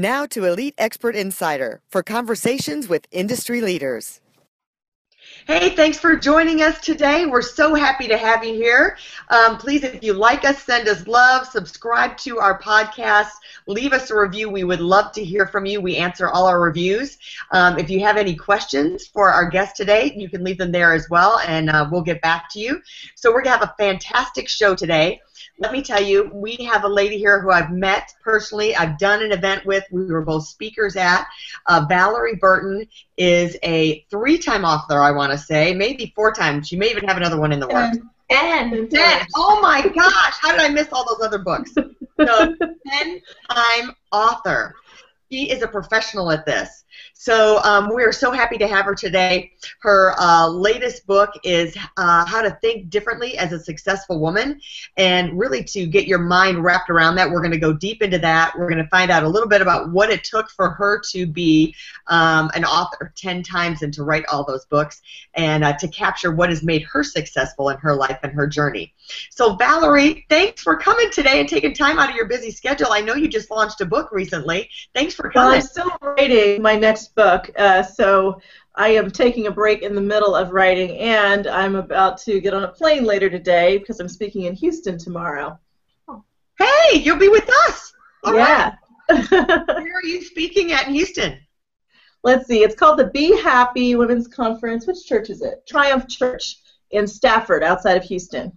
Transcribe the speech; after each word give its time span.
Now 0.00 0.26
to 0.26 0.44
Elite 0.44 0.76
Expert 0.78 1.16
Insider 1.16 1.80
for 1.88 2.04
conversations 2.04 2.88
with 2.88 3.08
industry 3.10 3.60
leaders. 3.60 4.20
Hey, 5.48 5.70
thanks 5.70 5.98
for 5.98 6.14
joining 6.14 6.62
us 6.62 6.80
today. 6.80 7.26
We're 7.26 7.42
so 7.42 7.74
happy 7.74 8.06
to 8.06 8.16
have 8.16 8.44
you 8.44 8.54
here. 8.54 8.96
Um, 9.30 9.56
please, 9.56 9.82
if 9.82 10.04
you 10.04 10.12
like 10.12 10.44
us, 10.44 10.62
send 10.62 10.86
us 10.86 11.08
love, 11.08 11.48
subscribe 11.48 12.16
to 12.18 12.38
our 12.38 12.60
podcast, 12.60 13.30
leave 13.66 13.92
us 13.92 14.10
a 14.10 14.16
review. 14.16 14.48
We 14.48 14.62
would 14.62 14.80
love 14.80 15.10
to 15.14 15.24
hear 15.24 15.48
from 15.48 15.66
you. 15.66 15.80
We 15.80 15.96
answer 15.96 16.28
all 16.28 16.46
our 16.46 16.60
reviews. 16.60 17.18
Um, 17.50 17.76
if 17.76 17.90
you 17.90 17.98
have 18.00 18.16
any 18.16 18.36
questions 18.36 19.08
for 19.08 19.32
our 19.32 19.50
guest 19.50 19.74
today, 19.76 20.14
you 20.16 20.28
can 20.28 20.44
leave 20.44 20.58
them 20.58 20.70
there 20.70 20.94
as 20.94 21.10
well, 21.10 21.40
and 21.40 21.70
uh, 21.70 21.88
we'll 21.90 22.02
get 22.02 22.22
back 22.22 22.48
to 22.52 22.60
you. 22.60 22.80
So, 23.16 23.30
we're 23.30 23.42
going 23.42 23.58
to 23.58 23.66
have 23.66 23.74
a 23.76 23.82
fantastic 23.82 24.48
show 24.48 24.76
today 24.76 25.20
let 25.58 25.72
me 25.72 25.82
tell 25.82 26.02
you, 26.02 26.30
we 26.32 26.56
have 26.70 26.84
a 26.84 26.88
lady 26.88 27.18
here 27.18 27.40
who 27.40 27.50
I've 27.50 27.70
met 27.70 28.14
personally. 28.22 28.74
I've 28.76 28.98
done 28.98 29.22
an 29.22 29.32
event 29.32 29.66
with. 29.66 29.84
We 29.90 30.06
were 30.06 30.22
both 30.22 30.46
speakers 30.46 30.96
at. 30.96 31.26
Uh, 31.66 31.86
Valerie 31.88 32.36
Burton 32.36 32.86
is 33.16 33.56
a 33.62 34.04
three-time 34.10 34.64
author, 34.64 35.00
I 35.00 35.10
want 35.10 35.32
to 35.32 35.38
say, 35.38 35.74
maybe 35.74 36.12
four 36.14 36.32
times. 36.32 36.68
She 36.68 36.76
may 36.76 36.90
even 36.90 37.04
have 37.04 37.16
another 37.16 37.38
one 37.38 37.52
in 37.52 37.60
the 37.60 37.68
works. 37.68 37.98
Ten. 38.30 38.88
Ten. 38.88 39.26
Oh 39.36 39.60
my 39.62 39.88
gosh! 39.88 40.34
How 40.40 40.52
did 40.52 40.60
I 40.60 40.68
miss 40.68 40.88
all 40.92 41.06
those 41.06 41.26
other 41.26 41.38
books? 41.38 41.72
So, 41.74 41.86
ten-time 42.86 43.94
author. 44.12 44.74
She 45.30 45.50
is 45.50 45.62
a 45.62 45.68
professional 45.68 46.30
at 46.30 46.44
this. 46.44 46.84
So 47.14 47.60
um, 47.64 47.88
we're 47.90 48.12
so 48.12 48.30
happy 48.30 48.58
to 48.58 48.68
have 48.68 48.84
her 48.84 48.94
today. 48.94 49.52
Her 49.80 50.14
uh, 50.18 50.48
latest 50.48 51.06
book 51.06 51.30
is 51.42 51.76
uh, 51.96 52.24
How 52.24 52.42
to 52.42 52.50
Think 52.62 52.90
Differently 52.90 53.36
as 53.36 53.52
a 53.52 53.58
Successful 53.58 54.20
Woman. 54.20 54.60
And 54.96 55.38
really, 55.38 55.64
to 55.64 55.86
get 55.86 56.06
your 56.06 56.20
mind 56.20 56.62
wrapped 56.62 56.90
around 56.90 57.16
that, 57.16 57.30
we're 57.30 57.40
going 57.40 57.52
to 57.52 57.58
go 57.58 57.72
deep 57.72 58.02
into 58.02 58.18
that. 58.18 58.56
We're 58.56 58.68
going 58.68 58.82
to 58.82 58.88
find 58.88 59.10
out 59.10 59.24
a 59.24 59.28
little 59.28 59.48
bit 59.48 59.60
about 59.60 59.90
what 59.90 60.10
it 60.10 60.24
took 60.24 60.48
for 60.50 60.70
her 60.70 61.00
to 61.10 61.26
be 61.26 61.74
um, 62.06 62.50
an 62.54 62.64
author 62.64 63.12
10 63.16 63.42
times 63.42 63.82
and 63.82 63.92
to 63.94 64.04
write 64.04 64.24
all 64.30 64.44
those 64.44 64.64
books 64.66 65.02
and 65.34 65.64
uh, 65.64 65.76
to 65.78 65.88
capture 65.88 66.32
what 66.32 66.50
has 66.50 66.62
made 66.62 66.82
her 66.82 67.02
successful 67.02 67.70
in 67.70 67.76
her 67.78 67.94
life 67.94 68.18
and 68.22 68.32
her 68.32 68.46
journey. 68.46 68.94
So, 69.30 69.54
Valerie, 69.54 70.26
thanks 70.28 70.62
for 70.62 70.76
coming 70.76 71.10
today 71.10 71.40
and 71.40 71.48
taking 71.48 71.74
time 71.74 71.98
out 71.98 72.10
of 72.10 72.16
your 72.16 72.26
busy 72.26 72.50
schedule. 72.50 72.88
I 72.90 73.00
know 73.00 73.14
you 73.14 73.28
just 73.28 73.50
launched 73.50 73.80
a 73.80 73.86
book 73.86 74.12
recently. 74.12 74.68
Thanks 74.94 75.14
for 75.14 75.30
coming. 75.30 75.48
Well, 75.48 75.54
I'm 75.56 75.62
still 75.62 75.90
writing 76.02 76.62
my 76.62 76.76
next 76.76 76.87
book. 77.14 77.50
Uh, 77.56 77.82
so 77.82 78.40
I 78.74 78.88
am 78.90 79.10
taking 79.10 79.48
a 79.48 79.50
break 79.50 79.82
in 79.82 79.94
the 79.94 80.00
middle 80.00 80.34
of 80.34 80.52
writing, 80.52 80.96
and 80.98 81.46
I'm 81.46 81.74
about 81.74 82.16
to 82.18 82.40
get 82.40 82.54
on 82.54 82.62
a 82.62 82.68
plane 82.68 83.04
later 83.04 83.28
today 83.28 83.78
because 83.78 84.00
I'm 84.00 84.08
speaking 84.08 84.44
in 84.44 84.54
Houston 84.54 84.96
tomorrow. 84.96 85.58
Hey, 86.58 86.98
you'll 86.98 87.18
be 87.18 87.28
with 87.28 87.48
us. 87.66 87.92
All 88.24 88.34
yeah. 88.34 88.74
Right. 89.10 89.30
Where 89.30 89.96
are 89.96 90.04
you 90.04 90.22
speaking 90.22 90.72
at 90.72 90.88
in 90.88 90.94
Houston? 90.94 91.38
Let's 92.24 92.46
see. 92.46 92.62
It's 92.62 92.74
called 92.74 92.98
the 92.98 93.06
Be 93.06 93.40
Happy 93.40 93.94
Women's 93.94 94.26
Conference. 94.26 94.86
Which 94.86 95.06
church 95.06 95.30
is 95.30 95.42
it? 95.42 95.66
Triumph 95.66 96.08
Church 96.08 96.58
in 96.90 97.06
Stafford, 97.06 97.62
outside 97.62 97.96
of 97.96 98.04
Houston. 98.04 98.56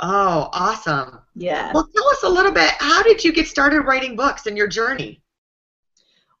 Oh, 0.00 0.48
awesome. 0.52 1.20
Yeah. 1.34 1.72
Well, 1.72 1.88
tell 1.94 2.08
us 2.08 2.22
a 2.24 2.28
little 2.28 2.52
bit. 2.52 2.70
How 2.78 3.02
did 3.02 3.24
you 3.24 3.32
get 3.32 3.46
started 3.46 3.82
writing 3.82 4.16
books 4.16 4.46
and 4.46 4.56
your 4.56 4.68
journey? 4.68 5.22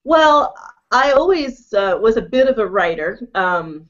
Well, 0.04 0.54
I 0.90 1.12
always 1.12 1.72
uh, 1.72 1.98
was 2.00 2.16
a 2.16 2.22
bit 2.22 2.48
of 2.48 2.58
a 2.58 2.66
writer. 2.66 3.20
Um, 3.34 3.88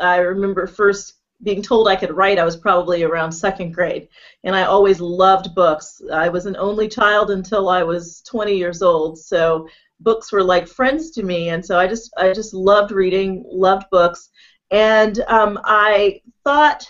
I 0.00 0.18
remember 0.18 0.66
first 0.66 1.14
being 1.42 1.62
told 1.62 1.88
I 1.88 1.96
could 1.96 2.16
write. 2.16 2.38
I 2.38 2.44
was 2.44 2.56
probably 2.56 3.02
around 3.02 3.32
second 3.32 3.72
grade, 3.72 4.08
and 4.44 4.54
I 4.54 4.64
always 4.64 5.00
loved 5.00 5.54
books. 5.54 6.00
I 6.12 6.28
was 6.28 6.46
an 6.46 6.56
only 6.56 6.88
child 6.88 7.30
until 7.30 7.68
I 7.68 7.82
was 7.82 8.22
20 8.22 8.56
years 8.56 8.82
old, 8.82 9.18
so 9.18 9.68
books 10.00 10.32
were 10.32 10.42
like 10.42 10.68
friends 10.68 11.10
to 11.12 11.22
me, 11.22 11.50
and 11.50 11.64
so 11.64 11.78
I 11.78 11.86
just 11.86 12.12
I 12.16 12.32
just 12.32 12.54
loved 12.54 12.92
reading, 12.92 13.44
loved 13.46 13.86
books, 13.90 14.30
and 14.70 15.18
um, 15.28 15.58
I 15.64 16.20
thought 16.44 16.88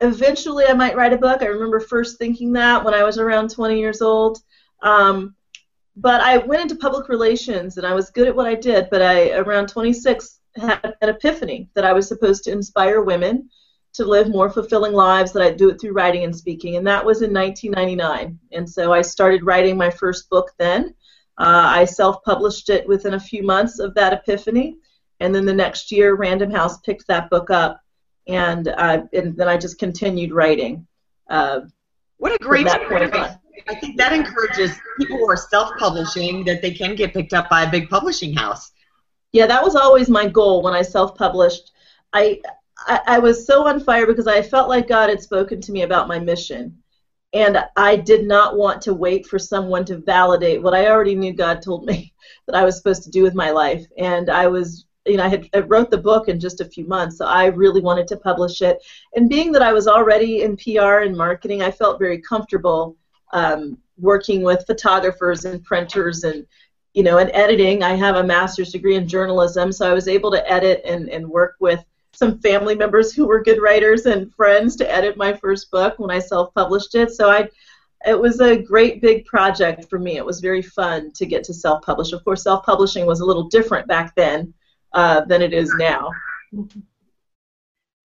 eventually 0.00 0.66
I 0.66 0.74
might 0.74 0.96
write 0.96 1.12
a 1.12 1.18
book. 1.18 1.42
I 1.42 1.46
remember 1.46 1.80
first 1.80 2.18
thinking 2.18 2.52
that 2.52 2.84
when 2.84 2.94
I 2.94 3.04
was 3.04 3.18
around 3.18 3.50
20 3.50 3.78
years 3.78 4.02
old. 4.02 4.38
Um, 4.82 5.34
but 5.96 6.20
I 6.20 6.38
went 6.38 6.62
into 6.62 6.76
public 6.76 7.08
relations 7.08 7.76
and 7.76 7.86
I 7.86 7.94
was 7.94 8.10
good 8.10 8.26
at 8.26 8.34
what 8.34 8.46
I 8.46 8.54
did, 8.54 8.88
but 8.90 9.02
I 9.02 9.30
around 9.32 9.68
26 9.68 10.40
had 10.56 10.96
an 11.00 11.08
epiphany 11.08 11.68
that 11.74 11.84
I 11.84 11.92
was 11.92 12.08
supposed 12.08 12.44
to 12.44 12.52
inspire 12.52 13.02
women 13.02 13.48
to 13.94 14.04
live 14.04 14.28
more 14.28 14.50
fulfilling 14.50 14.92
lives 14.92 15.32
that 15.32 15.42
I'd 15.42 15.56
do 15.56 15.70
it 15.70 15.80
through 15.80 15.92
writing 15.92 16.24
and 16.24 16.34
speaking 16.34 16.76
and 16.76 16.86
that 16.86 17.04
was 17.04 17.22
in 17.22 17.32
1999 17.32 18.38
and 18.52 18.68
so 18.68 18.92
I 18.92 19.02
started 19.02 19.44
writing 19.44 19.76
my 19.76 19.90
first 19.90 20.28
book 20.30 20.50
then. 20.58 20.94
Uh, 21.38 21.66
I 21.66 21.84
self-published 21.84 22.70
it 22.70 22.86
within 22.86 23.14
a 23.14 23.20
few 23.20 23.42
months 23.42 23.78
of 23.78 23.94
that 23.94 24.12
epiphany 24.12 24.78
and 25.20 25.34
then 25.34 25.44
the 25.44 25.54
next 25.54 25.92
year 25.92 26.14
Random 26.14 26.50
House 26.50 26.78
picked 26.80 27.06
that 27.08 27.30
book 27.30 27.50
up 27.50 27.80
and, 28.26 28.68
uh, 28.68 29.02
and 29.12 29.36
then 29.36 29.48
I 29.48 29.56
just 29.56 29.78
continued 29.78 30.32
writing 30.32 30.86
uh, 31.30 31.60
what 32.18 32.32
a 32.32 32.38
great 32.38 32.68
story 32.68 33.04
I 33.68 33.74
think 33.74 33.96
that 33.96 34.12
encourages 34.12 34.78
people 34.98 35.18
who 35.18 35.30
are 35.30 35.36
self-publishing 35.36 36.44
that 36.44 36.60
they 36.62 36.72
can 36.72 36.94
get 36.94 37.12
picked 37.12 37.32
up 37.32 37.48
by 37.48 37.62
a 37.62 37.70
big 37.70 37.88
publishing 37.88 38.34
house. 38.34 38.72
Yeah, 39.32 39.46
that 39.46 39.62
was 39.62 39.76
always 39.76 40.08
my 40.08 40.28
goal 40.28 40.62
when 40.62 40.74
I 40.74 40.82
self-published. 40.82 41.72
I, 42.12 42.40
I, 42.78 43.00
I 43.06 43.18
was 43.18 43.46
so 43.46 43.66
on 43.66 43.80
fire 43.80 44.06
because 44.06 44.26
I 44.26 44.42
felt 44.42 44.68
like 44.68 44.88
God 44.88 45.08
had 45.08 45.22
spoken 45.22 45.60
to 45.60 45.72
me 45.72 45.82
about 45.82 46.08
my 46.08 46.18
mission, 46.18 46.78
and 47.32 47.64
I 47.76 47.96
did 47.96 48.26
not 48.26 48.56
want 48.56 48.82
to 48.82 48.94
wait 48.94 49.26
for 49.26 49.38
someone 49.38 49.84
to 49.86 49.98
validate 49.98 50.62
what 50.62 50.74
I 50.74 50.88
already 50.88 51.14
knew 51.14 51.32
God 51.32 51.62
told 51.62 51.86
me 51.86 52.12
that 52.46 52.56
I 52.56 52.64
was 52.64 52.76
supposed 52.76 53.02
to 53.04 53.10
do 53.10 53.22
with 53.22 53.34
my 53.34 53.50
life. 53.50 53.84
And 53.98 54.30
I 54.30 54.46
was 54.46 54.86
you 55.06 55.18
know, 55.18 55.24
I 55.24 55.28
had 55.28 55.48
I 55.54 55.58
wrote 55.58 55.90
the 55.90 55.98
book 55.98 56.28
in 56.28 56.40
just 56.40 56.60
a 56.60 56.64
few 56.64 56.86
months, 56.86 57.18
so 57.18 57.26
I 57.26 57.46
really 57.46 57.80
wanted 57.80 58.08
to 58.08 58.16
publish 58.16 58.62
it. 58.62 58.78
And 59.14 59.28
being 59.28 59.52
that 59.52 59.62
I 59.62 59.72
was 59.72 59.86
already 59.86 60.42
in 60.42 60.56
PR 60.56 61.00
and 61.00 61.16
marketing, 61.16 61.62
I 61.62 61.70
felt 61.70 61.98
very 61.98 62.22
comfortable 62.22 62.96
um, 63.34 63.76
working 63.98 64.42
with 64.42 64.66
photographers 64.66 65.44
and 65.44 65.62
printers 65.62 66.24
and 66.24 66.46
you 66.94 67.02
know 67.02 67.18
and 67.18 67.30
editing. 67.34 67.82
I 67.82 67.94
have 67.96 68.16
a 68.16 68.24
master's 68.24 68.72
degree 68.72 68.96
in 68.96 69.06
journalism 69.06 69.70
so 69.72 69.88
i 69.88 69.92
was 69.92 70.08
able 70.08 70.30
to 70.30 70.50
edit 70.50 70.80
and, 70.84 71.10
and 71.10 71.28
work 71.28 71.56
with 71.60 71.84
some 72.12 72.38
family 72.38 72.74
members 72.76 73.12
who 73.12 73.26
were 73.26 73.42
good 73.42 73.60
writers 73.60 74.06
and 74.06 74.32
friends 74.34 74.76
to 74.76 74.90
edit 74.90 75.16
my 75.16 75.32
first 75.32 75.70
book 75.70 75.98
when 75.98 76.10
i 76.10 76.18
self-published 76.18 76.94
it. 76.94 77.12
So 77.12 77.30
i 77.30 77.48
it 78.06 78.18
was 78.18 78.40
a 78.40 78.56
great 78.56 79.00
big 79.00 79.24
project 79.24 79.88
for 79.88 79.98
me. 79.98 80.16
It 80.16 80.26
was 80.26 80.40
very 80.40 80.60
fun 80.60 81.10
to 81.12 81.24
get 81.24 81.42
to 81.44 81.54
self-publish. 81.54 82.12
Of 82.12 82.22
course 82.22 82.42
self-publishing 82.42 83.06
was 83.06 83.20
a 83.20 83.24
little 83.24 83.44
different 83.44 83.88
back 83.88 84.14
then 84.14 84.52
uh, 84.92 85.22
than 85.22 85.40
it 85.40 85.54
is 85.54 85.72
now. 85.78 86.10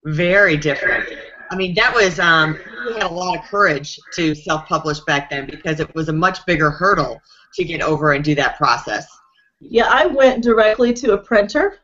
Very 0.04 0.56
different. 0.56 1.06
I 1.50 1.56
mean, 1.56 1.74
that 1.74 1.94
was 1.94 2.18
um, 2.18 2.58
had 2.94 3.04
a 3.04 3.08
lot 3.08 3.38
of 3.38 3.44
courage 3.44 3.98
to 4.14 4.34
self-publish 4.34 5.00
back 5.00 5.30
then 5.30 5.46
because 5.46 5.80
it 5.80 5.94
was 5.94 6.08
a 6.08 6.12
much 6.12 6.44
bigger 6.46 6.70
hurdle 6.70 7.20
to 7.54 7.64
get 7.64 7.82
over 7.82 8.12
and 8.12 8.24
do 8.24 8.34
that 8.34 8.56
process. 8.56 9.06
Yeah, 9.60 9.88
I 9.88 10.06
went 10.06 10.42
directly 10.42 10.92
to 10.94 11.12
a 11.12 11.18
printer, 11.18 11.78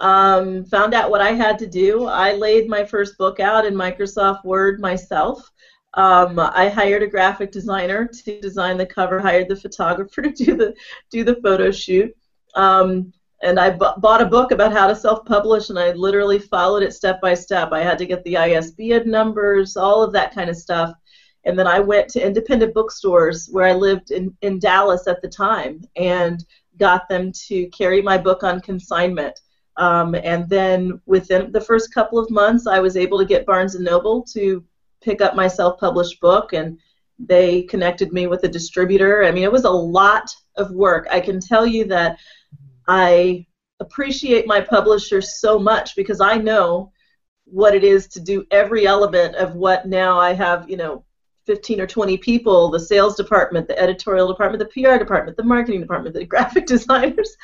um, 0.00 0.64
found 0.64 0.94
out 0.94 1.10
what 1.10 1.20
I 1.20 1.32
had 1.32 1.58
to 1.58 1.66
do. 1.66 2.06
I 2.06 2.32
laid 2.32 2.68
my 2.68 2.84
first 2.84 3.18
book 3.18 3.40
out 3.40 3.66
in 3.66 3.74
Microsoft 3.74 4.44
Word 4.44 4.80
myself. 4.80 5.50
Um, 5.94 6.38
I 6.38 6.68
hired 6.68 7.02
a 7.02 7.06
graphic 7.06 7.50
designer 7.50 8.06
to 8.24 8.40
design 8.40 8.76
the 8.76 8.86
cover, 8.86 9.18
hired 9.18 9.48
the 9.48 9.56
photographer 9.56 10.22
to 10.30 10.30
do 10.30 10.56
the 10.56 10.74
do 11.10 11.24
the 11.24 11.36
photo 11.36 11.70
shoot. 11.70 12.14
Um, 12.54 13.12
and 13.42 13.58
I 13.58 13.70
b- 13.70 13.86
bought 13.98 14.22
a 14.22 14.26
book 14.26 14.50
about 14.50 14.72
how 14.72 14.86
to 14.86 14.96
self-publish, 14.96 15.70
and 15.70 15.78
I 15.78 15.92
literally 15.92 16.38
followed 16.38 16.82
it 16.82 16.92
step 16.92 17.20
by 17.20 17.34
step. 17.34 17.70
I 17.72 17.82
had 17.82 17.98
to 17.98 18.06
get 18.06 18.22
the 18.24 18.36
ISBN 18.36 19.10
numbers, 19.10 19.76
all 19.76 20.02
of 20.02 20.12
that 20.12 20.34
kind 20.34 20.50
of 20.50 20.56
stuff, 20.56 20.94
and 21.44 21.58
then 21.58 21.66
I 21.66 21.78
went 21.78 22.08
to 22.10 22.26
independent 22.26 22.74
bookstores 22.74 23.48
where 23.50 23.66
I 23.66 23.72
lived 23.72 24.10
in, 24.10 24.36
in 24.42 24.58
Dallas 24.58 25.06
at 25.06 25.22
the 25.22 25.28
time, 25.28 25.82
and 25.96 26.44
got 26.78 27.08
them 27.08 27.32
to 27.48 27.66
carry 27.68 28.02
my 28.02 28.18
book 28.18 28.42
on 28.42 28.60
consignment. 28.60 29.38
Um, 29.76 30.14
and 30.16 30.48
then 30.48 31.00
within 31.06 31.52
the 31.52 31.60
first 31.60 31.94
couple 31.94 32.18
of 32.18 32.30
months, 32.30 32.66
I 32.66 32.80
was 32.80 32.96
able 32.96 33.18
to 33.18 33.24
get 33.24 33.46
Barnes 33.46 33.76
and 33.76 33.84
Noble 33.84 34.22
to 34.32 34.64
pick 35.00 35.20
up 35.20 35.36
my 35.36 35.46
self-published 35.46 36.20
book, 36.20 36.52
and 36.52 36.78
they 37.18 37.62
connected 37.62 38.12
me 38.12 38.26
with 38.26 38.44
a 38.44 38.48
distributor. 38.48 39.24
I 39.24 39.30
mean, 39.30 39.44
it 39.44 39.52
was 39.52 39.64
a 39.64 39.70
lot 39.70 40.28
of 40.56 40.70
work. 40.72 41.06
I 41.10 41.20
can 41.20 41.40
tell 41.40 41.66
you 41.66 41.84
that 41.86 42.18
I 42.88 43.46
appreciate 43.80 44.46
my 44.46 44.60
publisher 44.60 45.20
so 45.20 45.58
much 45.58 45.94
because 45.94 46.20
I 46.20 46.36
know 46.36 46.90
what 47.44 47.74
it 47.74 47.84
is 47.84 48.08
to 48.08 48.20
do 48.20 48.46
every 48.50 48.86
element 48.86 49.36
of 49.36 49.54
what 49.54 49.86
now 49.86 50.18
I 50.18 50.32
have, 50.32 50.68
you 50.68 50.76
know, 50.76 51.04
15 51.46 51.80
or 51.80 51.86
20 51.86 52.18
people, 52.18 52.70
the 52.70 52.78
sales 52.78 53.16
department, 53.16 53.66
the 53.68 53.78
editorial 53.78 54.28
department, 54.28 54.62
the 54.62 54.82
PR 54.82 54.98
department, 54.98 55.36
the 55.36 55.42
marketing 55.42 55.80
department, 55.80 56.14
the 56.14 56.24
graphic 56.26 56.66
designers. 56.66 57.36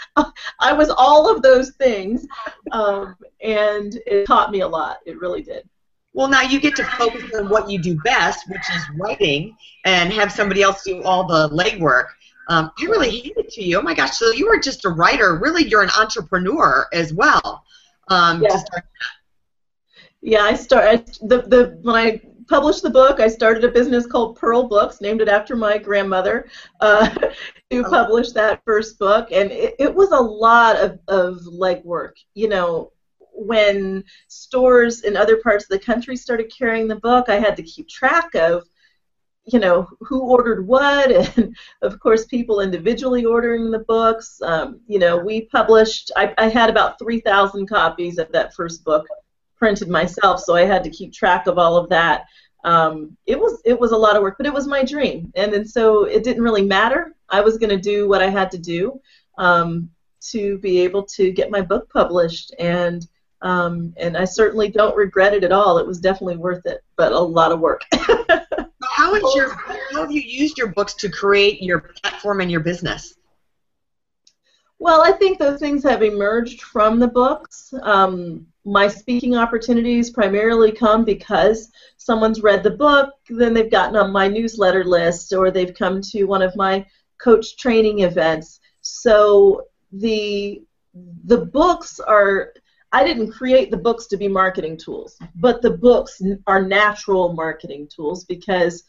I 0.60 0.72
was 0.74 0.90
all 0.90 1.34
of 1.34 1.42
those 1.42 1.70
things, 1.72 2.26
um, 2.72 3.16
and 3.40 3.98
it 4.06 4.26
taught 4.26 4.50
me 4.50 4.60
a 4.60 4.68
lot. 4.68 4.98
It 5.06 5.18
really 5.18 5.42
did. 5.42 5.66
Well, 6.12 6.28
now 6.28 6.42
you 6.42 6.60
get 6.60 6.76
to 6.76 6.84
focus 6.84 7.34
on 7.34 7.48
what 7.48 7.68
you 7.68 7.78
do 7.78 7.96
best, 8.04 8.48
which 8.48 8.62
is 8.76 8.82
writing, 8.98 9.56
and 9.84 10.12
have 10.12 10.30
somebody 10.30 10.62
else 10.62 10.84
do 10.84 11.02
all 11.02 11.26
the 11.26 11.48
legwork. 11.48 12.08
Um, 12.48 12.70
I 12.78 12.84
really 12.84 13.20
hand 13.20 13.34
it 13.36 13.50
to 13.50 13.62
you. 13.62 13.78
Oh 13.78 13.82
my 13.82 13.94
gosh! 13.94 14.16
So 14.16 14.30
you 14.32 14.48
were 14.48 14.58
just 14.58 14.84
a 14.84 14.90
writer. 14.90 15.38
Really, 15.38 15.66
you're 15.66 15.82
an 15.82 15.90
entrepreneur 15.98 16.86
as 16.92 17.12
well. 17.12 17.64
Um, 18.08 18.42
yeah. 18.42 18.60
yeah, 20.20 20.42
I 20.42 20.54
started 20.54 21.06
the 21.22 21.42
the 21.42 21.78
when 21.82 21.96
I 21.96 22.20
published 22.48 22.82
the 22.82 22.90
book. 22.90 23.20
I 23.20 23.28
started 23.28 23.64
a 23.64 23.70
business 23.70 24.06
called 24.06 24.36
Pearl 24.36 24.68
Books, 24.68 25.00
named 25.00 25.20
it 25.20 25.28
after 25.28 25.56
my 25.56 25.78
grandmother, 25.78 26.48
uh, 26.80 27.08
to 27.70 27.84
oh. 27.84 27.90
publish 27.90 28.32
that 28.32 28.62
first 28.64 28.98
book. 28.98 29.28
And 29.32 29.50
it, 29.50 29.74
it 29.78 29.94
was 29.94 30.10
a 30.10 30.20
lot 30.20 30.76
of, 30.76 30.98
of 31.08 31.40
legwork. 31.44 32.12
You 32.34 32.48
know, 32.48 32.92
when 33.32 34.04
stores 34.28 35.02
in 35.02 35.16
other 35.16 35.38
parts 35.38 35.64
of 35.64 35.70
the 35.70 35.84
country 35.84 36.16
started 36.16 36.52
carrying 36.56 36.88
the 36.88 36.96
book, 36.96 37.28
I 37.28 37.38
had 37.38 37.56
to 37.56 37.62
keep 37.62 37.88
track 37.88 38.34
of, 38.34 38.64
you 39.46 39.58
know, 39.58 39.88
who 40.00 40.20
ordered 40.20 40.66
what, 40.66 41.10
and 41.36 41.56
of 41.82 42.00
course, 42.00 42.24
people 42.24 42.60
individually 42.60 43.24
ordering 43.24 43.70
the 43.70 43.80
books. 43.80 44.40
Um, 44.42 44.80
you 44.86 44.98
know, 44.98 45.16
we 45.18 45.42
published, 45.42 46.10
I, 46.16 46.34
I 46.38 46.48
had 46.48 46.70
about 46.70 46.98
3,000 46.98 47.66
copies 47.66 48.18
of 48.18 48.30
that 48.32 48.54
first 48.54 48.84
book 48.84 49.06
printed 49.56 49.88
myself, 49.88 50.40
so 50.40 50.54
I 50.54 50.64
had 50.64 50.84
to 50.84 50.90
keep 50.90 51.12
track 51.12 51.46
of 51.46 51.58
all 51.58 51.76
of 51.76 51.88
that. 51.90 52.24
Um, 52.64 53.16
it 53.26 53.38
was 53.38 53.60
it 53.66 53.78
was 53.78 53.92
a 53.92 53.96
lot 53.96 54.16
of 54.16 54.22
work, 54.22 54.36
but 54.38 54.46
it 54.46 54.52
was 54.52 54.66
my 54.66 54.84
dream, 54.84 55.30
and 55.36 55.52
and 55.52 55.68
so 55.68 56.04
it 56.04 56.24
didn't 56.24 56.42
really 56.42 56.62
matter. 56.62 57.14
I 57.28 57.42
was 57.42 57.58
going 57.58 57.70
to 57.70 57.78
do 57.78 58.08
what 58.08 58.22
I 58.22 58.30
had 58.30 58.50
to 58.52 58.58
do 58.58 59.00
um, 59.36 59.90
to 60.30 60.58
be 60.58 60.80
able 60.80 61.02
to 61.02 61.30
get 61.30 61.50
my 61.50 61.60
book 61.60 61.90
published, 61.92 62.54
and 62.58 63.06
um, 63.42 63.92
and 63.98 64.16
I 64.16 64.24
certainly 64.24 64.68
don't 64.68 64.96
regret 64.96 65.34
it 65.34 65.44
at 65.44 65.52
all. 65.52 65.76
It 65.76 65.86
was 65.86 66.00
definitely 66.00 66.38
worth 66.38 66.64
it, 66.64 66.82
but 66.96 67.12
a 67.12 67.18
lot 67.18 67.52
of 67.52 67.60
work. 67.60 67.82
how, 68.94 69.14
is 69.16 69.34
your, 69.34 69.50
how 69.90 70.02
have 70.02 70.12
you 70.12 70.20
used 70.20 70.56
your 70.56 70.68
books 70.68 70.94
to 70.94 71.08
create 71.08 71.60
your 71.60 71.80
platform 71.80 72.40
and 72.40 72.50
your 72.50 72.60
business? 72.60 73.14
Well, 74.78 75.02
I 75.02 75.10
think 75.12 75.38
those 75.38 75.58
things 75.58 75.82
have 75.82 76.02
emerged 76.02 76.62
from 76.62 77.00
the 77.00 77.08
books. 77.08 77.74
Um, 77.82 78.46
my 78.64 78.86
speaking 78.86 79.36
opportunities 79.36 80.10
primarily 80.10 80.70
come 80.70 81.04
because 81.04 81.72
someone's 81.96 82.42
read 82.42 82.62
the 82.62 82.70
book, 82.70 83.10
then 83.28 83.52
they've 83.52 83.70
gotten 83.70 83.96
on 83.96 84.12
my 84.12 84.28
newsletter 84.28 84.84
list, 84.84 85.32
or 85.32 85.50
they've 85.50 85.74
come 85.74 86.00
to 86.12 86.24
one 86.24 86.42
of 86.42 86.54
my 86.54 86.86
coach 87.18 87.56
training 87.56 88.00
events. 88.00 88.60
So 88.80 89.64
the 89.90 90.62
the 91.24 91.46
books 91.46 91.98
are 91.98 92.52
I 92.94 93.02
didn't 93.02 93.32
create 93.32 93.72
the 93.72 93.76
books 93.76 94.06
to 94.06 94.16
be 94.16 94.28
marketing 94.28 94.76
tools, 94.76 95.18
but 95.34 95.60
the 95.60 95.72
books 95.72 96.22
are 96.46 96.62
natural 96.62 97.32
marketing 97.32 97.88
tools 97.88 98.24
because 98.24 98.84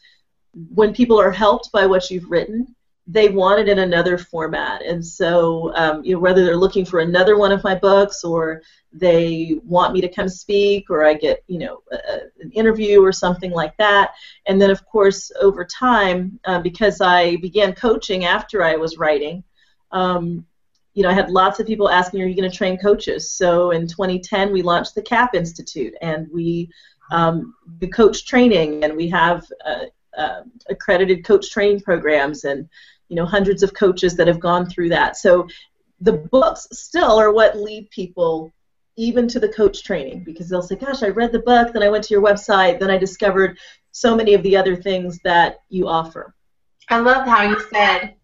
when 0.72 0.94
people 0.94 1.20
are 1.20 1.32
helped 1.32 1.72
by 1.72 1.86
what 1.86 2.08
you've 2.08 2.30
written, 2.30 2.72
they 3.08 3.30
want 3.30 3.58
it 3.58 3.68
in 3.68 3.80
another 3.80 4.16
format. 4.16 4.82
And 4.84 5.04
so, 5.04 5.74
um, 5.74 6.04
you 6.04 6.14
know, 6.14 6.20
whether 6.20 6.44
they're 6.44 6.56
looking 6.56 6.84
for 6.84 7.00
another 7.00 7.36
one 7.36 7.50
of 7.50 7.64
my 7.64 7.74
books 7.74 8.22
or 8.22 8.62
they 8.92 9.58
want 9.64 9.92
me 9.92 10.00
to 10.02 10.08
come 10.08 10.28
speak 10.28 10.88
or 10.88 11.04
I 11.04 11.14
get, 11.14 11.42
you 11.48 11.58
know, 11.58 11.82
a, 11.90 12.20
an 12.38 12.52
interview 12.52 13.02
or 13.02 13.10
something 13.10 13.50
like 13.50 13.76
that. 13.78 14.12
And 14.46 14.62
then, 14.62 14.70
of 14.70 14.86
course, 14.86 15.32
over 15.40 15.64
time, 15.64 16.38
uh, 16.44 16.60
because 16.60 17.00
I 17.00 17.36
began 17.36 17.74
coaching 17.74 18.24
after 18.24 18.62
I 18.62 18.76
was 18.76 18.98
writing, 18.98 19.42
um, 19.90 20.46
you 20.96 21.02
know, 21.02 21.10
I 21.10 21.12
had 21.12 21.30
lots 21.30 21.60
of 21.60 21.66
people 21.66 21.90
asking, 21.90 22.22
"Are 22.22 22.26
you 22.26 22.34
going 22.34 22.50
to 22.50 22.56
train 22.56 22.78
coaches?" 22.78 23.30
So 23.30 23.70
in 23.70 23.86
2010, 23.86 24.50
we 24.50 24.62
launched 24.62 24.94
the 24.94 25.02
CaPP 25.02 25.34
Institute, 25.34 25.94
and 26.00 26.26
we 26.32 26.70
um, 27.10 27.54
do 27.78 27.86
coach 27.86 28.24
training, 28.24 28.82
and 28.82 28.96
we 28.96 29.06
have 29.10 29.44
uh, 29.66 29.84
uh, 30.16 30.40
accredited 30.70 31.22
coach 31.22 31.50
training 31.50 31.80
programs, 31.80 32.44
and 32.44 32.66
you 33.08 33.16
know, 33.16 33.26
hundreds 33.26 33.62
of 33.62 33.74
coaches 33.74 34.16
that 34.16 34.26
have 34.26 34.40
gone 34.40 34.64
through 34.64 34.88
that. 34.88 35.18
So 35.18 35.46
the 36.00 36.14
books 36.14 36.66
still 36.72 37.20
are 37.20 37.30
what 37.30 37.58
lead 37.58 37.90
people 37.90 38.54
even 38.96 39.28
to 39.28 39.38
the 39.38 39.50
coach 39.50 39.84
training 39.84 40.24
because 40.24 40.48
they'll 40.48 40.62
say, 40.62 40.76
"Gosh, 40.76 41.02
I 41.02 41.08
read 41.08 41.30
the 41.30 41.40
book, 41.40 41.74
then 41.74 41.82
I 41.82 41.90
went 41.90 42.04
to 42.04 42.14
your 42.14 42.22
website, 42.22 42.80
then 42.80 42.90
I 42.90 42.96
discovered 42.96 43.58
so 43.92 44.16
many 44.16 44.32
of 44.32 44.42
the 44.42 44.56
other 44.56 44.74
things 44.74 45.20
that 45.24 45.58
you 45.68 45.88
offer." 45.88 46.34
I 46.88 47.00
love 47.00 47.26
how 47.26 47.42
you 47.42 47.60
said 47.70 48.14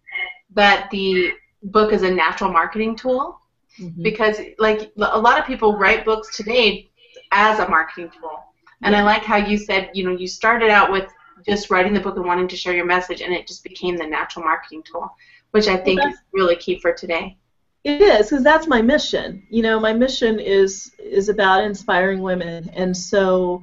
that 0.55 0.89
the 0.89 1.33
book 1.63 1.93
is 1.93 2.03
a 2.03 2.11
natural 2.11 2.51
marketing 2.51 2.95
tool 2.95 3.39
mm-hmm. 3.79 4.01
because 4.01 4.39
like 4.59 4.91
a 4.97 5.19
lot 5.19 5.39
of 5.39 5.45
people 5.45 5.77
write 5.77 6.05
books 6.05 6.35
today 6.35 6.89
as 7.31 7.59
a 7.59 7.67
marketing 7.67 8.11
tool. 8.19 8.43
And 8.83 8.95
I 8.95 9.03
like 9.03 9.23
how 9.23 9.37
you 9.37 9.57
said, 9.57 9.91
you 9.93 10.03
know, 10.03 10.11
you 10.11 10.27
started 10.27 10.69
out 10.69 10.91
with 10.91 11.09
just 11.45 11.69
writing 11.69 11.93
the 11.93 11.99
book 11.99 12.17
and 12.17 12.25
wanting 12.25 12.47
to 12.49 12.55
share 12.55 12.75
your 12.75 12.85
message, 12.85 13.21
and 13.21 13.33
it 13.33 13.47
just 13.47 13.63
became 13.63 13.97
the 13.97 14.05
natural 14.05 14.45
marketing 14.45 14.83
tool, 14.83 15.09
which 15.51 15.67
I 15.67 15.77
think 15.77 16.01
well, 16.01 16.09
is 16.09 16.17
really 16.33 16.55
key 16.55 16.79
for 16.79 16.93
today. 16.93 17.37
It 17.83 18.01
is 18.01 18.29
because 18.29 18.43
that's 18.43 18.67
my 18.67 18.81
mission. 18.81 19.45
You 19.49 19.61
know, 19.61 19.79
my 19.79 19.93
mission 19.93 20.39
is 20.39 20.91
is 20.99 21.29
about 21.29 21.63
inspiring 21.63 22.21
women, 22.21 22.69
and 22.73 22.95
so 22.95 23.61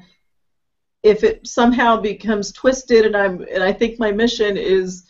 if 1.02 1.24
it 1.24 1.46
somehow 1.46 2.00
becomes 2.00 2.52
twisted, 2.52 3.06
and 3.06 3.16
I'm 3.16 3.42
and 3.42 3.62
I 3.62 3.72
think 3.72 3.98
my 3.98 4.12
mission 4.12 4.56
is 4.56 5.04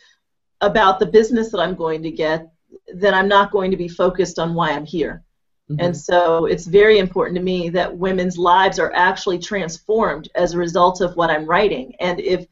about 0.61 0.99
the 0.99 1.07
business 1.07 1.51
that 1.51 1.61
I'm 1.61 1.75
going 1.75 2.03
to 2.03 2.11
get, 2.11 2.53
then 2.95 3.15
I'm 3.15 3.29
not 3.29 3.51
going 3.51 3.71
to 3.71 3.77
be 3.77 3.89
focused 3.89 4.39
on 4.39 4.55
why 4.55 4.71
I'm 4.73 4.87
here. 4.87 5.23
Mm-hmm. 5.71 5.85
And 5.85 5.97
so 5.97 6.47
it's 6.47 6.67
very 6.67 6.99
important 6.99 7.37
to 7.37 7.43
me 7.43 7.69
that 7.71 7.97
women's 7.97 8.37
lives 8.37 8.79
are 8.79 8.93
actually 8.95 9.39
transformed 9.39 10.29
as 10.35 10.55
a 10.55 10.59
result 10.59 11.01
of 11.01 11.17
what 11.17 11.31
I'm 11.31 11.47
writing. 11.47 11.95
And 12.01 12.21
if 12.21 12.47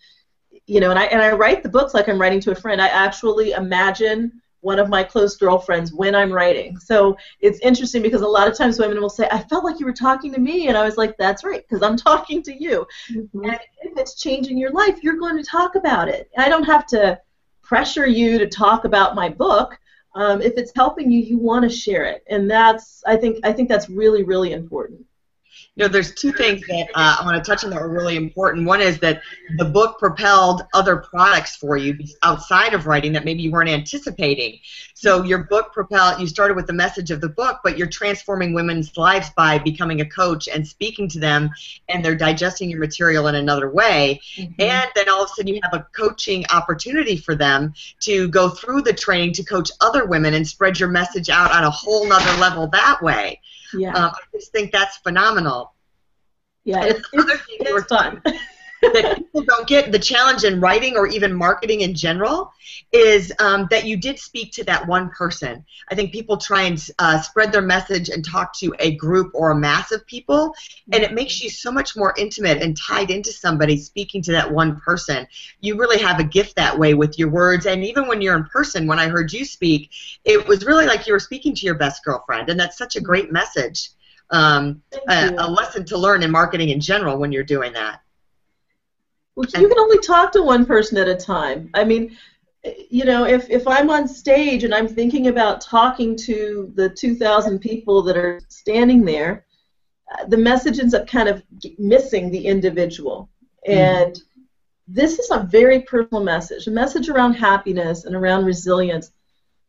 you 0.66 0.80
know, 0.80 0.90
and 0.90 0.98
I 0.98 1.04
and 1.06 1.22
I 1.22 1.32
write 1.32 1.62
the 1.62 1.68
books 1.68 1.94
like 1.94 2.08
I'm 2.08 2.20
writing 2.20 2.40
to 2.40 2.50
a 2.50 2.54
friend. 2.54 2.80
I 2.80 2.88
actually 2.88 3.52
imagine 3.52 4.40
one 4.60 4.78
of 4.78 4.88
my 4.88 5.02
close 5.04 5.36
girlfriends 5.36 5.92
when 5.92 6.14
I'm 6.14 6.32
writing. 6.32 6.78
So 6.78 7.16
it's 7.40 7.60
interesting 7.60 8.02
because 8.02 8.22
a 8.22 8.28
lot 8.28 8.48
of 8.48 8.56
times 8.56 8.78
women 8.78 9.00
will 9.00 9.08
say, 9.08 9.28
I 9.30 9.40
felt 9.44 9.64
like 9.64 9.78
you 9.78 9.86
were 9.86 9.92
talking 9.92 10.32
to 10.32 10.40
me. 10.40 10.68
And 10.68 10.76
I 10.76 10.84
was 10.84 10.96
like, 10.96 11.16
that's 11.16 11.44
right, 11.44 11.62
because 11.66 11.82
I'm 11.82 11.96
talking 12.10 12.42
to 12.42 12.52
you. 12.52 12.86
Mm-hmm. 13.10 13.44
And 13.44 13.58
if 13.82 13.96
it's 13.96 14.20
changing 14.20 14.58
your 14.58 14.72
life, 14.72 15.02
you're 15.02 15.16
going 15.16 15.36
to 15.36 15.48
talk 15.48 15.76
about 15.76 16.08
it. 16.08 16.30
I 16.36 16.48
don't 16.48 16.64
have 16.64 16.86
to 16.88 17.20
pressure 17.62 18.06
you 18.06 18.38
to 18.38 18.48
talk 18.48 18.84
about 18.84 19.14
my 19.14 19.28
book 19.28 19.78
um, 20.14 20.42
if 20.42 20.54
it's 20.56 20.72
helping 20.74 21.10
you, 21.10 21.20
you 21.20 21.38
want 21.38 21.62
to 21.62 21.68
share 21.68 22.04
it, 22.04 22.24
and 22.28 22.50
that's 22.50 23.02
I 23.06 23.16
think 23.16 23.38
I 23.44 23.52
think 23.52 23.68
that's 23.68 23.88
really 23.88 24.24
really 24.24 24.52
important. 24.52 25.04
You 25.78 25.84
know, 25.84 25.88
there's 25.88 26.12
two 26.14 26.32
things 26.32 26.66
that 26.66 26.88
uh, 26.94 27.18
I 27.20 27.24
want 27.24 27.42
to 27.42 27.48
touch 27.48 27.62
on 27.62 27.70
that 27.70 27.78
are 27.78 27.88
really 27.88 28.16
important. 28.16 28.66
One 28.66 28.80
is 28.80 28.98
that 28.98 29.22
the 29.58 29.64
book 29.64 29.98
propelled 29.98 30.62
other 30.74 30.96
products 30.96 31.56
for 31.56 31.76
you 31.76 31.96
outside 32.22 32.74
of 32.74 32.86
writing 32.86 33.12
that 33.12 33.24
maybe 33.24 33.42
you 33.42 33.52
weren't 33.52 33.70
anticipating. 33.70 34.58
So 35.00 35.22
your 35.22 35.44
book 35.44 35.72
propelled, 35.72 36.20
you 36.20 36.26
started 36.26 36.56
with 36.56 36.66
the 36.66 36.72
message 36.72 37.12
of 37.12 37.20
the 37.20 37.28
book, 37.28 37.60
but 37.62 37.78
you're 37.78 37.86
transforming 37.86 38.52
women's 38.52 38.96
lives 38.96 39.30
by 39.30 39.58
becoming 39.58 40.00
a 40.00 40.04
coach 40.04 40.48
and 40.48 40.66
speaking 40.66 41.08
to 41.10 41.20
them, 41.20 41.50
and 41.88 42.04
they're 42.04 42.16
digesting 42.16 42.68
your 42.68 42.80
material 42.80 43.28
in 43.28 43.36
another 43.36 43.70
way. 43.70 44.20
Mm-hmm. 44.36 44.60
And 44.60 44.90
then 44.96 45.08
all 45.08 45.22
of 45.22 45.30
a 45.30 45.34
sudden 45.36 45.54
you 45.54 45.60
have 45.62 45.80
a 45.80 45.86
coaching 45.94 46.44
opportunity 46.52 47.16
for 47.16 47.36
them 47.36 47.74
to 48.00 48.26
go 48.26 48.48
through 48.48 48.82
the 48.82 48.92
training 48.92 49.34
to 49.34 49.44
coach 49.44 49.70
other 49.80 50.04
women 50.04 50.34
and 50.34 50.44
spread 50.44 50.80
your 50.80 50.88
message 50.88 51.30
out 51.30 51.52
on 51.52 51.62
a 51.62 51.70
whole 51.70 52.04
nother 52.08 52.40
level 52.40 52.66
that 52.66 53.00
way. 53.00 53.40
Yeah. 53.72 53.94
Um, 53.94 54.10
I 54.10 54.36
just 54.36 54.50
think 54.50 54.72
that's 54.72 54.96
phenomenal. 54.96 55.74
Yeah, 56.64 56.84
it's, 56.84 57.08
it's, 57.12 57.42
it's 57.48 57.86
fun. 57.86 58.20
That 58.82 59.16
people 59.16 59.42
don't 59.42 59.66
get 59.66 59.92
the 59.92 59.98
challenge 59.98 60.44
in 60.44 60.60
writing 60.60 60.96
or 60.96 61.06
even 61.06 61.34
marketing 61.34 61.80
in 61.80 61.94
general 61.94 62.52
is 62.92 63.32
um, 63.38 63.66
that 63.70 63.84
you 63.84 63.96
did 63.96 64.18
speak 64.18 64.52
to 64.52 64.64
that 64.64 64.86
one 64.86 65.10
person. 65.10 65.64
I 65.90 65.94
think 65.94 66.12
people 66.12 66.36
try 66.36 66.62
and 66.62 66.90
uh, 66.98 67.20
spread 67.20 67.52
their 67.52 67.62
message 67.62 68.08
and 68.08 68.24
talk 68.24 68.56
to 68.58 68.74
a 68.78 68.94
group 68.96 69.32
or 69.34 69.50
a 69.50 69.56
mass 69.56 69.92
of 69.92 70.06
people, 70.06 70.54
and 70.92 71.02
it 71.02 71.12
makes 71.12 71.42
you 71.42 71.50
so 71.50 71.70
much 71.70 71.96
more 71.96 72.14
intimate 72.16 72.62
and 72.62 72.76
tied 72.76 73.10
into 73.10 73.32
somebody 73.32 73.76
speaking 73.76 74.22
to 74.22 74.32
that 74.32 74.50
one 74.50 74.80
person. 74.80 75.26
You 75.60 75.78
really 75.78 75.98
have 75.98 76.20
a 76.20 76.24
gift 76.24 76.56
that 76.56 76.78
way 76.78 76.94
with 76.94 77.18
your 77.18 77.30
words, 77.30 77.66
and 77.66 77.84
even 77.84 78.06
when 78.06 78.22
you're 78.22 78.36
in 78.36 78.44
person, 78.44 78.86
when 78.86 78.98
I 78.98 79.08
heard 79.08 79.32
you 79.32 79.44
speak, 79.44 79.90
it 80.24 80.46
was 80.46 80.64
really 80.64 80.86
like 80.86 81.06
you 81.06 81.12
were 81.12 81.20
speaking 81.20 81.54
to 81.54 81.66
your 81.66 81.76
best 81.76 82.04
girlfriend, 82.04 82.48
and 82.48 82.58
that's 82.58 82.78
such 82.78 82.96
a 82.96 83.00
great 83.00 83.32
message. 83.32 83.90
Um, 84.30 84.82
a, 85.08 85.32
a 85.38 85.50
lesson 85.50 85.86
to 85.86 85.96
learn 85.96 86.22
in 86.22 86.30
marketing 86.30 86.68
in 86.68 86.80
general 86.80 87.16
when 87.16 87.32
you're 87.32 87.44
doing 87.44 87.72
that. 87.72 88.02
Well, 89.38 89.46
you 89.62 89.68
can 89.68 89.78
only 89.78 89.98
talk 89.98 90.32
to 90.32 90.42
one 90.42 90.66
person 90.66 90.98
at 90.98 91.06
a 91.06 91.14
time. 91.14 91.70
I 91.72 91.84
mean, 91.84 92.16
you 92.90 93.04
know, 93.04 93.24
if, 93.24 93.48
if 93.48 93.68
I'm 93.68 93.88
on 93.88 94.08
stage 94.08 94.64
and 94.64 94.74
I'm 94.74 94.88
thinking 94.88 95.28
about 95.28 95.60
talking 95.60 96.16
to 96.24 96.72
the 96.74 96.88
2,000 96.88 97.60
people 97.60 98.02
that 98.02 98.16
are 98.16 98.40
standing 98.48 99.04
there, 99.04 99.46
the 100.26 100.36
message 100.36 100.80
ends 100.80 100.92
up 100.92 101.06
kind 101.06 101.28
of 101.28 101.44
missing 101.78 102.32
the 102.32 102.46
individual. 102.46 103.30
Mm-hmm. 103.64 103.78
And 103.78 104.22
this 104.88 105.20
is 105.20 105.30
a 105.30 105.46
very 105.48 105.82
personal 105.82 106.24
message, 106.24 106.66
a 106.66 106.72
message 106.72 107.08
around 107.08 107.34
happiness 107.34 108.06
and 108.06 108.16
around 108.16 108.44
resilience. 108.44 109.12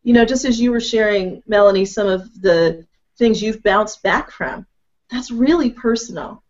You 0.02 0.14
know, 0.14 0.24
just 0.24 0.44
as 0.44 0.60
you 0.60 0.72
were 0.72 0.80
sharing, 0.80 1.44
Melanie, 1.46 1.84
some 1.84 2.08
of 2.08 2.42
the 2.42 2.84
things 3.18 3.40
you've 3.40 3.62
bounced 3.62 4.02
back 4.02 4.32
from, 4.32 4.66
that's 5.10 5.30
really 5.30 5.70
personal. 5.70 6.42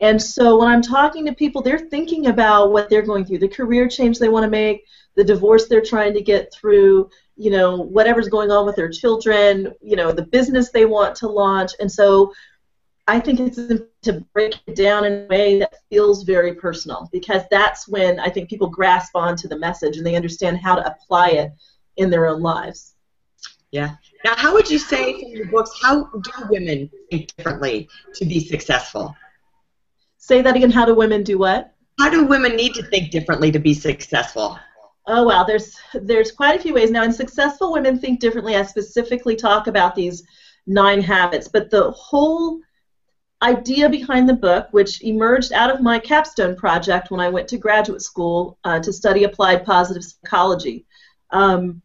And 0.00 0.20
so 0.22 0.58
when 0.58 0.68
I'm 0.68 0.82
talking 0.82 1.26
to 1.26 1.34
people, 1.34 1.60
they're 1.60 1.78
thinking 1.78 2.26
about 2.28 2.72
what 2.72 2.88
they're 2.88 3.02
going 3.02 3.24
through, 3.24 3.38
the 3.38 3.48
career 3.48 3.88
change 3.88 4.18
they 4.18 4.28
want 4.28 4.44
to 4.44 4.50
make, 4.50 4.84
the 5.16 5.24
divorce 5.24 5.66
they're 5.66 5.82
trying 5.82 6.14
to 6.14 6.22
get 6.22 6.52
through, 6.52 7.10
you 7.36 7.50
know, 7.50 7.76
whatever's 7.76 8.28
going 8.28 8.50
on 8.50 8.64
with 8.64 8.76
their 8.76 8.88
children, 8.88 9.72
you 9.80 9.96
know, 9.96 10.12
the 10.12 10.22
business 10.22 10.70
they 10.70 10.84
want 10.84 11.16
to 11.16 11.28
launch. 11.28 11.72
And 11.80 11.90
so 11.90 12.32
I 13.08 13.18
think 13.18 13.40
it's 13.40 13.56
to 14.02 14.24
break 14.32 14.60
it 14.66 14.76
down 14.76 15.04
in 15.04 15.24
a 15.24 15.26
way 15.26 15.58
that 15.58 15.74
feels 15.90 16.22
very 16.22 16.54
personal 16.54 17.08
because 17.10 17.42
that's 17.50 17.88
when 17.88 18.20
I 18.20 18.28
think 18.28 18.48
people 18.48 18.68
grasp 18.68 19.16
onto 19.16 19.48
the 19.48 19.58
message 19.58 19.96
and 19.96 20.06
they 20.06 20.14
understand 20.14 20.58
how 20.58 20.76
to 20.76 20.86
apply 20.86 21.30
it 21.30 21.50
in 21.96 22.10
their 22.10 22.26
own 22.26 22.42
lives. 22.42 22.94
Yeah. 23.72 23.96
Now, 24.24 24.34
how 24.36 24.52
would 24.54 24.70
you 24.70 24.78
say 24.78 25.20
from 25.20 25.30
your 25.30 25.46
books, 25.46 25.70
how 25.82 26.04
do 26.04 26.30
women 26.48 26.90
think 27.10 27.34
differently 27.36 27.88
to 28.14 28.24
be 28.24 28.40
successful? 28.40 29.14
Say 30.18 30.42
that 30.42 30.56
again. 30.56 30.70
How 30.70 30.84
do 30.84 30.94
women 30.94 31.22
do 31.22 31.38
what? 31.38 31.74
How 31.98 32.10
do 32.10 32.26
women 32.26 32.54
need 32.54 32.74
to 32.74 32.82
think 32.84 33.10
differently 33.10 33.50
to 33.50 33.58
be 33.58 33.72
successful? 33.72 34.58
Oh 35.06 35.24
wow, 35.24 35.44
there's 35.44 35.74
there's 35.94 36.30
quite 36.30 36.58
a 36.58 36.62
few 36.62 36.74
ways 36.74 36.90
now. 36.90 37.02
And 37.02 37.14
successful 37.14 37.72
women 37.72 37.98
think 37.98 38.20
differently. 38.20 38.56
I 38.56 38.62
specifically 38.62 39.36
talk 39.36 39.66
about 39.66 39.94
these 39.94 40.22
nine 40.66 41.00
habits, 41.00 41.48
but 41.48 41.70
the 41.70 41.90
whole 41.92 42.60
idea 43.40 43.88
behind 43.88 44.28
the 44.28 44.34
book, 44.34 44.68
which 44.72 45.02
emerged 45.02 45.52
out 45.52 45.70
of 45.70 45.80
my 45.80 45.98
capstone 45.98 46.56
project 46.56 47.10
when 47.10 47.20
I 47.20 47.28
went 47.28 47.48
to 47.48 47.56
graduate 47.56 48.02
school 48.02 48.58
uh, 48.64 48.80
to 48.80 48.92
study 48.92 49.24
applied 49.24 49.64
positive 49.64 50.04
psychology. 50.04 50.84
Um, 51.30 51.80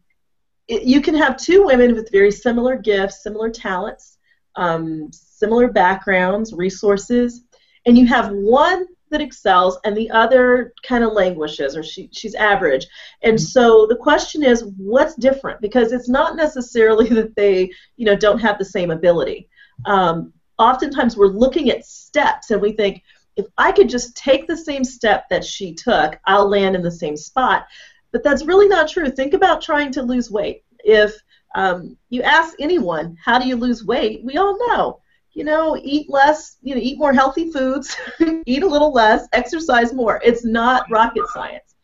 it, 0.68 0.82
you 0.82 1.00
can 1.00 1.14
have 1.14 1.36
two 1.36 1.64
women 1.64 1.94
with 1.94 2.10
very 2.10 2.32
similar 2.32 2.76
gifts, 2.76 3.22
similar 3.22 3.50
talents, 3.50 4.18
um, 4.56 5.10
similar 5.12 5.68
backgrounds, 5.68 6.52
resources, 6.52 7.43
and 7.86 7.98
you 7.98 8.06
have 8.06 8.30
one 8.30 8.86
that 9.10 9.20
excels 9.20 9.78
and 9.84 9.96
the 9.96 10.10
other 10.10 10.72
kind 10.82 11.04
of 11.04 11.12
languishes 11.12 11.76
or 11.76 11.82
she, 11.82 12.08
she's 12.12 12.34
average. 12.34 12.86
And 13.22 13.36
mm-hmm. 13.36 13.44
so 13.44 13.86
the 13.86 13.96
question 13.96 14.42
is, 14.42 14.64
what's 14.76 15.14
different? 15.14 15.60
Because 15.60 15.92
it's 15.92 16.08
not 16.08 16.36
necessarily 16.36 17.08
that 17.10 17.34
they, 17.36 17.70
you 17.96 18.06
know, 18.06 18.16
don't 18.16 18.40
have 18.40 18.58
the 18.58 18.64
same 18.64 18.90
ability. 18.90 19.48
Um, 19.86 20.32
oftentimes 20.58 21.16
we're 21.16 21.26
looking 21.28 21.70
at 21.70 21.86
steps 21.86 22.50
and 22.50 22.60
we 22.60 22.72
think, 22.72 23.02
if 23.36 23.46
I 23.58 23.72
could 23.72 23.88
just 23.88 24.16
take 24.16 24.46
the 24.46 24.56
same 24.56 24.84
step 24.84 25.28
that 25.28 25.44
she 25.44 25.74
took, 25.74 26.18
I'll 26.24 26.48
land 26.48 26.76
in 26.76 26.82
the 26.82 26.90
same 26.90 27.16
spot. 27.16 27.66
But 28.12 28.22
that's 28.22 28.46
really 28.46 28.68
not 28.68 28.88
true. 28.88 29.10
Think 29.10 29.34
about 29.34 29.60
trying 29.60 29.90
to 29.92 30.02
lose 30.02 30.30
weight. 30.30 30.62
If 30.84 31.12
um, 31.56 31.96
you 32.10 32.22
ask 32.22 32.54
anyone, 32.60 33.16
how 33.24 33.40
do 33.40 33.48
you 33.48 33.56
lose 33.56 33.84
weight? 33.84 34.24
We 34.24 34.36
all 34.36 34.56
know 34.68 35.00
you 35.34 35.44
know, 35.44 35.76
eat 35.82 36.08
less, 36.08 36.56
you 36.62 36.74
know, 36.74 36.80
eat 36.80 36.98
more 36.98 37.12
healthy 37.12 37.50
foods, 37.50 37.96
eat 38.46 38.62
a 38.62 38.68
little 38.68 38.92
less, 38.92 39.26
exercise 39.32 39.92
more. 39.92 40.20
It's 40.24 40.44
not 40.44 40.86
rocket 40.90 41.26
science. 41.32 41.74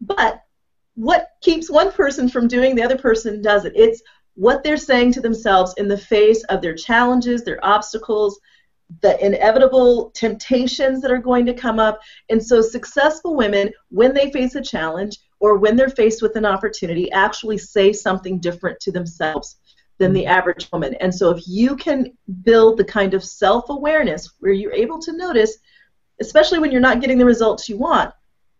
But 0.00 0.42
what 0.94 1.28
keeps 1.42 1.70
one 1.70 1.92
person 1.92 2.28
from 2.28 2.48
doing 2.48 2.74
the 2.74 2.82
other 2.82 2.98
person 2.98 3.42
does 3.42 3.64
it. 3.64 3.74
It's 3.76 4.02
what 4.34 4.64
they're 4.64 4.76
saying 4.76 5.12
to 5.12 5.20
themselves 5.20 5.74
in 5.76 5.86
the 5.86 5.98
face 5.98 6.42
of 6.44 6.62
their 6.62 6.74
challenges, 6.74 7.44
their 7.44 7.64
obstacles, 7.64 8.40
the 9.02 9.22
inevitable 9.24 10.10
temptations 10.14 11.02
that 11.02 11.10
are 11.10 11.18
going 11.18 11.44
to 11.44 11.52
come 11.52 11.78
up. 11.78 12.00
And 12.30 12.42
so 12.42 12.62
successful 12.62 13.36
women, 13.36 13.70
when 13.90 14.14
they 14.14 14.30
face 14.30 14.54
a 14.54 14.62
challenge 14.62 15.18
or 15.40 15.58
when 15.58 15.76
they're 15.76 15.90
faced 15.90 16.22
with 16.22 16.36
an 16.36 16.46
opportunity, 16.46 17.12
actually 17.12 17.58
say 17.58 17.92
something 17.92 18.38
different 18.38 18.80
to 18.80 18.92
themselves 18.92 19.56
than 19.98 20.12
the 20.12 20.26
average 20.26 20.70
woman. 20.72 20.94
And 20.94 21.14
so 21.14 21.30
if 21.30 21.46
you 21.46 21.76
can 21.76 22.16
build 22.42 22.78
the 22.78 22.84
kind 22.84 23.14
of 23.14 23.24
self-awareness 23.24 24.34
where 24.40 24.52
you're 24.52 24.72
able 24.72 24.98
to 25.00 25.16
notice, 25.16 25.58
especially 26.20 26.58
when 26.58 26.70
you're 26.72 26.80
not 26.80 27.00
getting 27.00 27.18
the 27.18 27.24
results 27.24 27.68
you 27.68 27.76
want, 27.76 28.12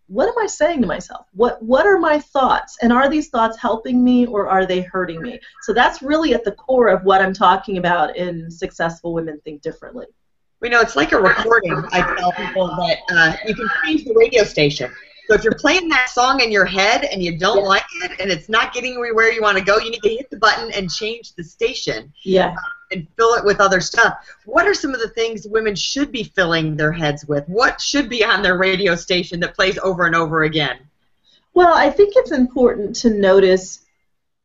what 0.07 0.27
am 0.27 0.37
I 0.39 0.47
saying 0.47 0.81
to 0.81 0.87
myself? 0.87 1.27
What 1.33 1.61
what 1.61 1.85
are 1.85 1.99
my 1.99 2.19
thoughts? 2.19 2.77
And 2.81 2.91
are 2.91 3.09
these 3.09 3.29
thoughts 3.29 3.59
helping 3.59 4.03
me 4.03 4.25
or 4.25 4.49
are 4.49 4.65
they 4.65 4.81
hurting 4.81 5.21
me? 5.21 5.39
So 5.61 5.71
that's 5.71 6.01
really 6.01 6.33
at 6.33 6.43
the 6.43 6.53
core 6.53 6.87
of 6.87 7.03
what 7.03 7.21
I'm 7.21 7.33
talking 7.33 7.77
about 7.77 8.17
in 8.17 8.49
Successful 8.49 9.13
Women 9.13 9.39
Think 9.43 9.61
Differently. 9.61 10.07
We 10.61 10.69
know 10.69 10.81
it's 10.81 10.95
like 10.95 11.11
a 11.11 11.21
recording. 11.21 11.75
I 11.91 12.15
tell 12.17 12.31
people 12.31 12.67
that 12.67 12.97
uh, 13.11 13.37
you 13.47 13.55
can 13.55 13.69
change 13.85 14.03
the 14.03 14.13
radio 14.15 14.43
station. 14.43 14.91
So 15.29 15.35
if 15.35 15.43
you're 15.43 15.53
playing 15.53 15.89
that 15.89 16.09
song 16.09 16.39
in 16.41 16.51
your 16.51 16.65
head 16.65 17.03
and 17.03 17.21
you 17.21 17.37
don't 17.37 17.59
yeah. 17.59 17.63
like 17.63 17.85
it 18.01 18.19
and 18.19 18.31
it's 18.31 18.49
not 18.49 18.73
getting 18.73 18.93
you 18.93 19.13
where 19.13 19.31
you 19.31 19.43
want 19.43 19.59
to 19.59 19.63
go, 19.63 19.77
you 19.77 19.91
need 19.91 20.01
to 20.01 20.09
hit 20.09 20.31
the 20.31 20.37
button 20.37 20.71
and 20.71 20.89
change 20.89 21.33
the 21.35 21.43
station. 21.43 22.11
Yeah. 22.23 22.55
Uh, 22.57 22.69
and 22.91 23.07
fill 23.15 23.35
it 23.35 23.45
with 23.45 23.61
other 23.61 23.79
stuff. 23.79 24.27
What 24.45 24.65
are 24.65 24.73
some 24.73 24.95
of 24.95 24.99
the 24.99 25.09
things 25.09 25.47
women 25.47 25.75
should 25.75 26.11
be 26.11 26.23
filling 26.23 26.75
their 26.75 26.91
heads 26.91 27.27
with? 27.27 27.47
What 27.47 27.79
should 27.79 28.09
be 28.09 28.25
on 28.25 28.41
their 28.41 28.57
radio 28.57 28.95
station 28.95 29.39
that 29.41 29.53
plays 29.53 29.77
over 29.77 30.07
and 30.07 30.15
over 30.15 30.41
again? 30.41 30.79
Well, 31.53 31.75
I 31.75 31.91
think 31.91 32.13
it's 32.15 32.31
important 32.31 32.95
to 32.97 33.11
notice 33.11 33.85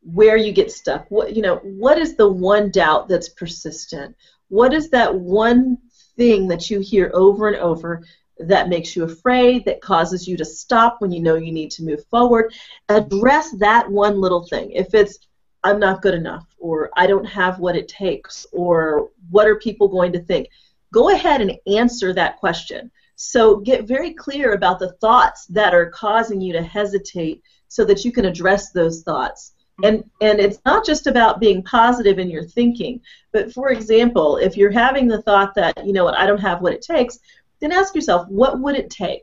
where 0.02 0.36
you 0.36 0.52
get 0.52 0.70
stuck. 0.70 1.10
What 1.10 1.34
you 1.34 1.40
know, 1.40 1.56
what 1.56 1.96
is 1.96 2.16
the 2.16 2.28
one 2.28 2.70
doubt 2.70 3.08
that's 3.08 3.30
persistent? 3.30 4.14
What 4.48 4.74
is 4.74 4.90
that 4.90 5.14
one 5.14 5.78
thing 6.18 6.48
that 6.48 6.68
you 6.68 6.80
hear 6.80 7.10
over 7.14 7.48
and 7.48 7.56
over 7.56 8.02
that 8.38 8.68
makes 8.68 8.96
you 8.96 9.04
afraid, 9.04 9.64
that 9.64 9.80
causes 9.80 10.26
you 10.26 10.36
to 10.36 10.44
stop 10.44 10.96
when 11.00 11.12
you 11.12 11.20
know 11.20 11.36
you 11.36 11.52
need 11.52 11.70
to 11.72 11.84
move 11.84 12.04
forward. 12.06 12.52
Address 12.88 13.52
that 13.58 13.90
one 13.90 14.20
little 14.20 14.46
thing. 14.46 14.72
If 14.72 14.94
it's, 14.94 15.18
I'm 15.62 15.78
not 15.78 16.02
good 16.02 16.14
enough, 16.14 16.46
or 16.58 16.90
I 16.96 17.06
don't 17.06 17.24
have 17.24 17.58
what 17.58 17.76
it 17.76 17.88
takes, 17.88 18.46
or 18.52 19.10
what 19.30 19.46
are 19.46 19.56
people 19.56 19.88
going 19.88 20.12
to 20.12 20.22
think, 20.22 20.48
go 20.92 21.10
ahead 21.10 21.40
and 21.40 21.56
answer 21.66 22.12
that 22.12 22.38
question. 22.38 22.90
So 23.16 23.56
get 23.56 23.86
very 23.86 24.12
clear 24.12 24.54
about 24.54 24.78
the 24.78 24.92
thoughts 24.92 25.46
that 25.46 25.72
are 25.72 25.90
causing 25.90 26.40
you 26.40 26.52
to 26.52 26.62
hesitate 26.62 27.42
so 27.68 27.84
that 27.84 28.04
you 28.04 28.12
can 28.12 28.24
address 28.24 28.70
those 28.70 29.02
thoughts. 29.02 29.52
And, 29.82 30.04
and 30.20 30.38
it's 30.38 30.60
not 30.64 30.84
just 30.84 31.06
about 31.06 31.40
being 31.40 31.62
positive 31.62 32.18
in 32.18 32.30
your 32.30 32.44
thinking, 32.44 33.00
but 33.32 33.52
for 33.52 33.70
example, 33.70 34.36
if 34.36 34.56
you're 34.56 34.70
having 34.70 35.08
the 35.08 35.22
thought 35.22 35.54
that, 35.54 35.84
you 35.84 35.92
know 35.92 36.04
what, 36.04 36.16
I 36.16 36.26
don't 36.26 36.40
have 36.40 36.60
what 36.60 36.72
it 36.72 36.82
takes, 36.82 37.18
then 37.64 37.72
ask 37.72 37.94
yourself, 37.94 38.28
what 38.28 38.60
would 38.60 38.76
it 38.76 38.90
take? 38.90 39.22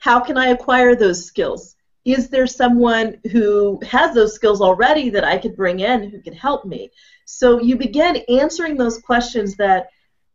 How 0.00 0.20
can 0.20 0.38
I 0.38 0.48
acquire 0.48 0.96
those 0.96 1.24
skills? 1.26 1.76
Is 2.06 2.30
there 2.30 2.46
someone 2.46 3.18
who 3.30 3.80
has 3.86 4.14
those 4.14 4.34
skills 4.34 4.60
already 4.60 5.10
that 5.10 5.24
I 5.24 5.36
could 5.36 5.56
bring 5.56 5.80
in 5.80 6.08
who 6.08 6.22
could 6.22 6.34
help 6.34 6.64
me? 6.64 6.90
So 7.26 7.60
you 7.60 7.76
begin 7.76 8.22
answering 8.28 8.76
those 8.76 9.00
questions 9.00 9.56
that, 9.56 9.88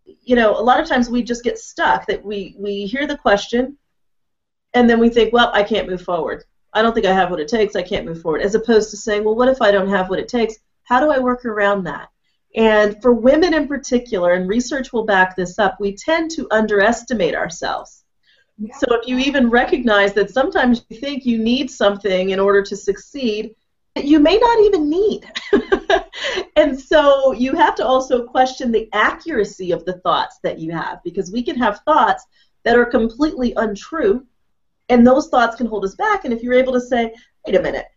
you 0.05 0.36
know, 0.36 0.55
a 0.55 0.62
lot 0.62 0.79
of 0.79 0.88
times 0.88 1.10
we 1.10 1.24
just 1.24 1.43
get 1.43 1.58
stuck, 1.58 2.05
that 2.08 2.24
we, 2.24 2.55
we 2.60 2.86
hear 2.86 3.08
the 3.08 3.17
question 3.17 3.77
and 4.74 4.88
then 4.88 5.00
we 5.00 5.10
think, 5.10 5.34
well, 5.34 5.50
I 5.53 5.63
can't 5.63 5.89
move 5.89 6.03
forward. 6.03 6.43
I 6.74 6.81
don't 6.81 6.93
think 6.93 7.08
I 7.08 7.13
have 7.13 7.31
what 7.31 7.39
it 7.39 7.48
takes, 7.48 7.75
I 7.75 7.81
can't 7.81 8.05
move 8.05 8.22
forward. 8.22 8.41
As 8.41 8.53
opposed 8.53 8.91
to 8.91 8.98
saying, 8.98 9.24
well, 9.24 9.36
what 9.36 9.50
if 9.50 9.62
I 9.62 9.72
don't 9.72 9.89
have 9.89 10.10
what 10.10 10.20
it 10.20 10.27
takes? 10.27 10.55
How 10.84 11.00
do 11.00 11.10
I 11.10 11.17
work 11.17 11.46
around 11.46 11.86
that? 11.86 12.10
And 12.55 13.01
for 13.01 13.13
women 13.13 13.53
in 13.53 13.67
particular, 13.67 14.34
and 14.34 14.50
research 14.50 14.91
will 14.91 15.05
back 15.05 15.36
this 15.36 15.58
up, 15.58 15.77
we 15.79 15.96
tend 15.96 16.31
to 16.31 16.48
underestimate 16.51 17.36
ourselves. 17.36 18.03
So 18.77 18.88
if 18.89 19.08
you 19.08 19.17
even 19.20 19.50
recognize 19.50 20.13
that 20.13 20.29
sometimes 20.29 20.86
you 20.89 21.00
think 21.00 21.25
you 21.25 21.39
need 21.39 21.72
something 21.72 22.29
in 22.29 22.39
order 22.39 22.62
to 22.63 22.75
succeed, 22.75 23.55
that 23.96 24.05
you 24.05 24.20
may 24.20 24.38
not 24.38 24.60
even 24.60 24.89
need. 24.89 25.25
and 26.55 26.79
so 26.79 27.31
you 27.31 27.55
have 27.55 27.75
to 27.75 27.86
also 27.86 28.25
question 28.25 28.72
the 28.72 28.89
accuracy 28.93 29.72
of 29.72 29.86
the 29.86 30.00
thoughts 30.00 30.39
that 30.43 30.60
you 30.60 30.72
have 30.72 31.03
because 31.03 31.31
we 31.31 31.41
can 31.41 31.55
have 31.55 31.79
thoughts 31.86 32.25
that 32.63 32.77
are 32.77 32.86
completely 32.86 33.53
untrue 33.55 34.25
and 34.89 35.08
those 35.08 35.29
thoughts 35.29 35.55
can 35.55 35.65
hold 35.65 35.84
us 35.84 35.96
back 35.96 36.25
and 36.25 36.34
if 36.34 36.43
you're 36.43 36.53
able 36.53 36.74
to 36.74 36.81
say, 36.81 37.13
wait 37.46 37.55
a 37.55 37.62
minute, 37.62 37.88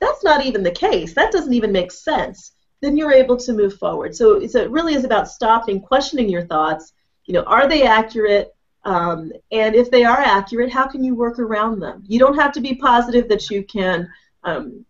that's 0.00 0.24
not 0.24 0.44
even 0.44 0.62
the 0.62 0.70
case. 0.70 1.14
That 1.14 1.32
doesn't 1.32 1.52
even 1.52 1.72
make 1.72 1.92
sense 1.92 2.53
then 2.84 2.96
you're 2.96 3.12
able 3.12 3.36
to 3.38 3.52
move 3.52 3.78
forward. 3.78 4.14
So, 4.14 4.46
so 4.46 4.60
it 4.60 4.70
really 4.70 4.94
is 4.94 5.04
about 5.04 5.28
stopping, 5.28 5.80
questioning 5.80 6.28
your 6.28 6.44
thoughts. 6.46 6.92
You 7.26 7.34
know, 7.34 7.42
are 7.44 7.66
they 7.68 7.84
accurate? 7.84 8.54
Um, 8.84 9.32
and 9.50 9.74
if 9.74 9.90
they 9.90 10.04
are 10.04 10.18
accurate, 10.18 10.70
how 10.70 10.86
can 10.86 11.02
you 11.02 11.14
work 11.14 11.38
around 11.38 11.80
them? 11.80 12.04
You 12.06 12.18
don't 12.18 12.36
have 12.36 12.52
to 12.52 12.60
be 12.60 12.74
positive 12.74 13.28
that 13.28 13.48
you 13.48 13.64
can, 13.64 14.12
um, 14.42 14.84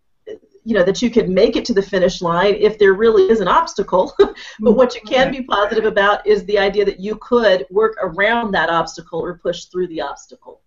you 0.64 0.74
know, 0.74 0.82
that 0.82 1.00
you 1.00 1.10
can 1.10 1.32
make 1.32 1.54
it 1.54 1.64
to 1.66 1.74
the 1.74 1.82
finish 1.82 2.20
line 2.20 2.54
if 2.54 2.78
there 2.78 2.94
really 2.94 3.30
is 3.30 3.40
an 3.40 3.46
obstacle. 3.46 4.12
but 4.58 4.72
what 4.72 4.94
you 4.94 5.00
can 5.02 5.30
be 5.30 5.42
positive 5.42 5.84
about 5.84 6.26
is 6.26 6.44
the 6.46 6.58
idea 6.58 6.84
that 6.84 6.98
you 6.98 7.16
could 7.16 7.66
work 7.70 7.96
around 8.02 8.50
that 8.52 8.70
obstacle 8.70 9.20
or 9.20 9.38
push 9.38 9.66
through 9.66 9.86
the 9.86 10.00
obstacle. 10.00 10.60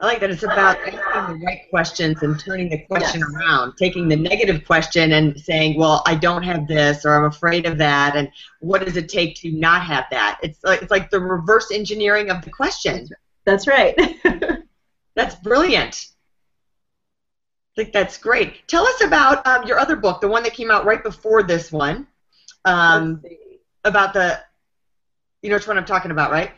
I 0.00 0.06
like 0.06 0.20
that 0.20 0.30
it's 0.30 0.42
about 0.44 0.78
asking 0.78 1.40
the 1.40 1.44
right 1.44 1.68
questions 1.68 2.22
and 2.22 2.40
turning 2.40 2.70
the 2.70 2.78
question 2.86 3.20
Yes. 3.20 3.30
around, 3.34 3.74
taking 3.76 4.08
the 4.08 4.16
negative 4.16 4.64
question 4.64 5.12
and 5.12 5.38
saying, 5.38 5.78
"Well, 5.78 6.02
I 6.06 6.14
don't 6.14 6.42
have 6.42 6.66
this, 6.66 7.04
or 7.04 7.14
I'm 7.14 7.24
afraid 7.24 7.66
of 7.66 7.76
that," 7.78 8.16
and 8.16 8.30
what 8.60 8.82
does 8.82 8.96
it 8.96 9.10
take 9.10 9.36
to 9.36 9.52
not 9.52 9.82
have 9.82 10.06
that? 10.10 10.40
It's 10.42 10.64
like 10.64 10.80
it's 10.80 10.90
like 10.90 11.10
the 11.10 11.20
reverse 11.20 11.70
engineering 11.70 12.30
of 12.30 12.42
the 12.42 12.50
question. 12.50 13.08
That's 13.44 13.66
right. 13.66 13.94
That's 15.16 15.34
brilliant. 15.42 16.06
I 17.76 17.82
think 17.82 17.92
that's 17.92 18.16
great. 18.16 18.66
Tell 18.68 18.86
us 18.86 19.02
about 19.02 19.46
um, 19.46 19.66
your 19.66 19.78
other 19.78 19.96
book, 19.96 20.22
the 20.22 20.28
one 20.28 20.42
that 20.44 20.54
came 20.54 20.70
out 20.70 20.86
right 20.86 21.02
before 21.02 21.42
this 21.42 21.70
one, 21.70 22.06
um, 22.64 23.22
about 23.84 24.14
the. 24.14 24.40
You 25.42 25.50
know 25.50 25.56
which 25.56 25.68
one 25.68 25.76
I'm 25.76 25.84
talking 25.84 26.10
about, 26.10 26.30
right? 26.30 26.52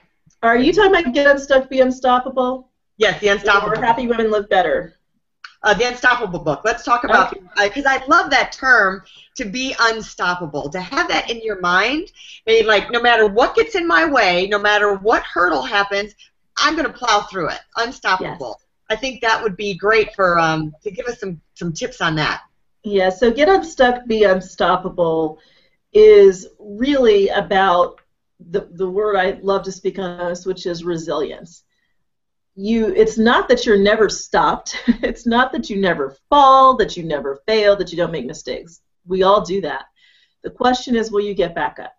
Are 0.45 0.57
you 0.57 0.73
talking 0.73 0.93
about 0.93 1.13
Get 1.13 1.27
Unstuck, 1.27 1.69
Be 1.69 1.81
Unstoppable? 1.81 2.72
Yes, 2.97 3.21
the 3.21 3.29
Unstoppable. 3.29 3.79
Or 3.79 3.85
Happy 3.85 4.07
Women 4.07 4.31
Live 4.31 4.49
Better? 4.49 4.95
Uh, 5.63 5.75
the 5.75 5.85
Unstoppable 5.85 6.41
book. 6.41 6.63
Let's 6.65 6.85
talk 6.85 7.05
about 7.05 7.37
because 7.57 7.87
I 7.87 8.05
love 8.07 8.31
that 8.31 8.53
term 8.53 9.03
to 9.37 9.45
be 9.45 9.75
unstoppable. 9.79 10.69
To 10.71 10.81
have 10.81 11.09
that 11.09 11.31
in 11.31 11.41
your 11.43 11.61
mind, 11.61 12.11
I 12.47 12.51
mean, 12.51 12.67
like 12.67 12.91
no 12.91 13.01
matter 13.01 13.27
what 13.29 13.55
gets 13.55 13.75
in 13.75 13.87
my 13.87 14.05
way, 14.05 14.49
no 14.49 14.59
matter 14.59 14.95
what 14.95 15.23
hurdle 15.23 15.63
happens, 15.63 16.15
I'm 16.57 16.75
going 16.75 16.87
to 16.87 16.93
plow 16.93 17.23
through 17.23 17.51
it. 17.51 17.61
Unstoppable. 17.77 18.61
I 18.91 18.97
think 18.97 19.23
that 19.23 19.43
would 19.43 19.57
be 19.57 19.75
great 19.75 20.15
for 20.15 20.39
um, 20.39 20.75
to 20.83 20.91
give 20.91 21.07
us 21.07 21.19
some 21.21 21.41
some 21.55 21.73
tips 21.73 22.01
on 22.01 22.17
that. 22.17 22.43
Yeah, 22.85 23.11
so 23.11 23.31
Get 23.31 23.49
Unstuck, 23.49 24.07
Be 24.07 24.25
Unstoppable 24.25 25.39
is 25.93 26.49
really 26.59 27.29
about 27.29 28.01
the, 28.51 28.69
the 28.73 28.89
word 28.89 29.17
I 29.17 29.39
love 29.41 29.63
to 29.65 29.73
speak 29.73 29.99
on 29.99 30.19
most, 30.19 30.47
which 30.47 30.67
is 30.67 30.83
resilience. 30.83 31.63
You, 32.55 32.89
it's 32.89 33.17
not 33.17 33.49
that 33.49 33.65
you're 33.65 33.83
never 33.83 34.09
stopped. 34.09 34.77
It's 35.03 35.27
not 35.27 35.53
that 35.53 35.71
you 35.71 35.81
never 35.81 36.17
fall, 36.29 36.77
that 36.77 36.97
you 36.97 37.03
never 37.03 37.41
fail, 37.47 37.77
that 37.77 37.91
you 37.91 37.97
don't 37.97 38.13
make 38.13 38.27
mistakes. 38.27 38.81
We 39.07 39.23
all 39.23 39.41
do 39.41 39.61
that. 39.63 39.87
The 40.43 40.51
question 40.51 40.97
is, 40.97 41.11
will 41.11 41.21
you 41.21 41.35
get 41.35 41.55
back 41.55 41.79
up? 41.79 41.95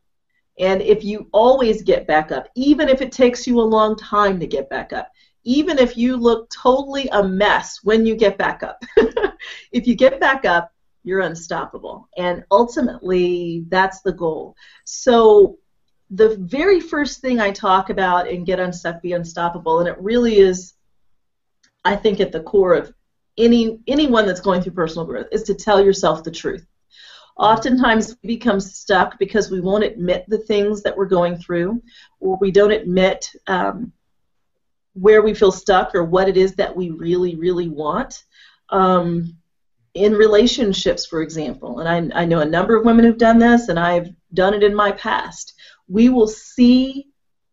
And 0.60 0.82
if 0.82 1.04
you 1.04 1.28
always 1.32 1.82
get 1.82 2.06
back 2.06 2.32
up, 2.32 2.48
even 2.56 2.88
if 2.88 3.02
it 3.02 3.12
takes 3.12 3.48
you 3.48 3.60
a 3.60 3.62
long 3.62 3.96
time 3.96 4.40
to 4.40 4.48
get 4.48 4.70
back 4.70 4.94
up, 4.94 5.10
even 5.44 5.78
if 5.80 5.98
you 5.98 6.16
look 6.16 6.50
totally 6.50 7.10
a 7.12 7.24
mess 7.24 7.80
when 7.84 8.06
you 8.06 8.16
get 8.16 8.38
back 8.38 8.64
up, 8.64 8.82
if 9.72 9.88
you 9.88 9.96
get 9.96 10.20
back 10.20 10.46
up, 10.46 10.72
you're 11.04 11.22
unstoppable. 11.22 12.08
And 12.18 12.46
ultimately, 12.52 13.66
that's 13.68 14.02
the 14.02 14.14
goal. 14.14 14.56
So, 14.86 15.58
the 16.10 16.38
very 16.38 16.80
first 16.80 17.22
thing 17.22 17.40
I 17.40 17.52
talk 17.52 17.90
about 17.90 18.28
in 18.28 18.44
Get 18.44 18.60
Unstuck, 18.60 19.02
Be 19.02 19.14
Unstoppable, 19.14 19.80
and 19.80 19.88
it 19.88 20.00
really 20.00 20.38
is, 20.38 20.74
I 21.84 21.96
think, 21.96 22.20
at 22.20 22.32
the 22.32 22.42
core 22.42 22.74
of 22.74 22.94
any 23.38 23.80
anyone 23.88 24.28
that's 24.28 24.42
going 24.42 24.62
through 24.62 24.74
personal 24.74 25.06
growth, 25.06 25.28
is 25.32 25.44
to 25.44 25.56
tell 25.56 25.84
yourself 25.84 26.24
the 26.24 26.32
truth. 26.32 26.66
Oftentimes, 27.36 28.16
we 28.22 28.36
become 28.36 28.60
stuck 28.60 29.18
because 29.18 29.50
we 29.50 29.60
won't 29.60 29.84
admit 29.84 30.26
the 30.28 30.38
things 30.38 30.84
that 30.84 30.96
we're 30.96 31.06
going 31.06 31.38
through, 31.38 31.82
or 32.20 32.38
we 32.38 32.52
don't 32.52 32.72
admit 32.72 33.28
um, 33.48 33.92
where 34.94 35.24
we 35.24 35.34
feel 35.34 35.52
stuck 35.52 35.96
or 35.96 36.04
what 36.04 36.30
it 36.30 36.38
is 36.38 36.54
that 36.56 36.76
we 36.76 36.92
really, 36.92 37.36
really 37.36 37.70
want. 37.70 38.24
Um, 38.70 39.36
in 39.96 40.14
relationships, 40.14 41.06
for 41.06 41.22
example, 41.22 41.80
and 41.80 42.14
I, 42.14 42.22
I 42.22 42.26
know 42.26 42.40
a 42.40 42.46
number 42.46 42.76
of 42.76 42.86
women 42.86 43.06
who've 43.06 43.18
done 43.18 43.38
this, 43.38 43.70
and 43.70 43.80
I've 43.80 44.10
done 44.34 44.54
it 44.54 44.64
in 44.64 44.74
my 44.74 44.92
past. 44.92 45.54
We 45.88 46.10
will 46.10 46.28
see 46.28 47.08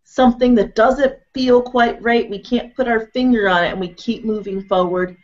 something 0.04 0.54
that 0.56 0.74
doesn't 0.74 1.14
feel 1.34 1.62
quite 1.62 2.02
right. 2.02 2.28
We 2.28 2.40
can't 2.40 2.74
put 2.74 2.88
our 2.88 3.06
finger 3.08 3.48
on 3.48 3.64
it, 3.64 3.70
and 3.70 3.80
we 3.80 3.88
keep 3.88 4.24
moving 4.24 4.62
forward 4.62 5.16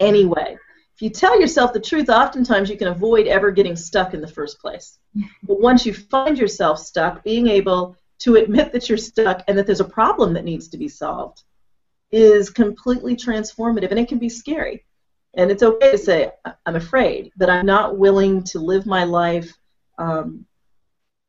anyway. 0.00 0.56
If 0.94 1.02
you 1.02 1.10
tell 1.10 1.40
yourself 1.40 1.72
the 1.72 1.80
truth, 1.80 2.08
oftentimes 2.10 2.68
you 2.68 2.76
can 2.76 2.88
avoid 2.88 3.26
ever 3.26 3.50
getting 3.52 3.76
stuck 3.76 4.14
in 4.14 4.20
the 4.20 4.26
first 4.26 4.60
place. 4.60 4.98
But 5.44 5.60
once 5.60 5.86
you 5.86 5.94
find 5.94 6.36
yourself 6.36 6.78
stuck, 6.80 7.22
being 7.22 7.46
able 7.46 7.96
to 8.20 8.34
admit 8.34 8.72
that 8.72 8.88
you're 8.88 8.98
stuck 8.98 9.44
and 9.46 9.56
that 9.56 9.66
there's 9.66 9.80
a 9.80 9.84
problem 9.84 10.34
that 10.34 10.44
needs 10.44 10.68
to 10.68 10.76
be 10.76 10.88
solved 10.88 11.44
is 12.10 12.50
completely 12.50 13.14
transformative, 13.14 13.90
and 13.90 14.00
it 14.00 14.08
can 14.08 14.18
be 14.18 14.28
scary. 14.28 14.84
And 15.34 15.50
it's 15.50 15.62
okay 15.62 15.92
to 15.92 15.98
say, 15.98 16.32
"I- 16.44 16.54
I'm 16.66 16.74
afraid, 16.74 17.30
but 17.36 17.48
I'm 17.48 17.66
not 17.66 17.96
willing 17.96 18.42
to 18.44 18.58
live 18.58 18.84
my 18.84 19.04
life 19.04 19.56
um, 19.98 20.46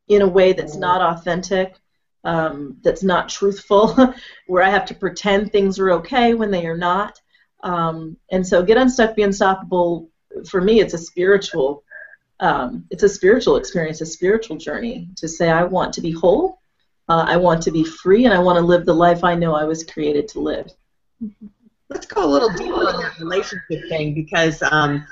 in 0.10 0.24
a 0.24 0.28
way 0.28 0.54
that's 0.54 0.76
not 0.76 1.02
authentic, 1.02 1.76
um, 2.24 2.78
that's 2.84 3.04
not 3.04 3.30
truthful, 3.30 4.14
where 4.48 4.64
I 4.64 4.70
have 4.70 4.86
to 4.88 4.96
pretend 4.96 5.52
things 5.52 5.80
are 5.80 5.92
okay 5.92 6.34
when 6.34 6.52
they 6.52 6.66
are 6.66 6.78
not. 6.78 7.22
Um, 7.64 8.18
and 8.32 8.46
so, 8.46 8.64
Get 8.64 8.78
Unstuck, 8.78 9.16
Be 9.16 9.24
Unstoppable, 9.24 10.10
for 10.50 10.62
me, 10.62 10.80
it's 10.82 10.94
a 10.94 10.98
spiritual. 10.98 11.84
Um, 12.40 12.86
it's 12.90 13.04
a 13.04 13.10
spiritual 13.10 13.58
experience, 13.58 14.02
a 14.02 14.06
spiritual 14.06 14.58
journey 14.58 15.10
to 15.18 15.28
say 15.28 15.50
I 15.50 15.64
want 15.64 15.94
to 15.94 16.02
be 16.02 16.12
whole, 16.12 16.60
uh, 17.10 17.26
I 17.28 17.38
want 17.38 17.62
to 17.64 17.72
be 17.72 17.84
free, 17.84 18.26
and 18.26 18.34
I 18.34 18.40
want 18.40 18.58
to 18.58 18.66
live 18.66 18.86
the 18.86 18.94
life 18.94 19.24
I 19.24 19.36
know 19.36 19.54
I 19.54 19.66
was 19.66 19.84
created 19.84 20.28
to 20.30 20.40
live. 20.40 20.72
Let's 21.90 22.06
go 22.06 22.24
a 22.24 22.26
little 22.26 22.50
deeper 22.50 22.88
on 22.88 23.02
that 23.02 23.20
relationship 23.20 23.90
thing 23.90 24.14
because 24.14 24.62
um, 24.72 25.06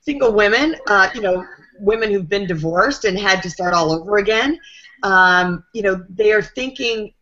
single 0.00 0.32
women, 0.32 0.76
uh, 0.88 1.08
you 1.14 1.22
know, 1.22 1.46
women 1.78 2.10
who've 2.10 2.28
been 2.28 2.46
divorced 2.46 3.04
and 3.04 3.18
had 3.18 3.42
to 3.42 3.50
start 3.50 3.74
all 3.74 3.92
over 3.92 4.18
again, 4.18 4.58
um, 5.02 5.64
you 5.72 5.82
know, 5.82 6.04
they 6.08 6.32
are 6.32 6.42
thinking 6.42 7.12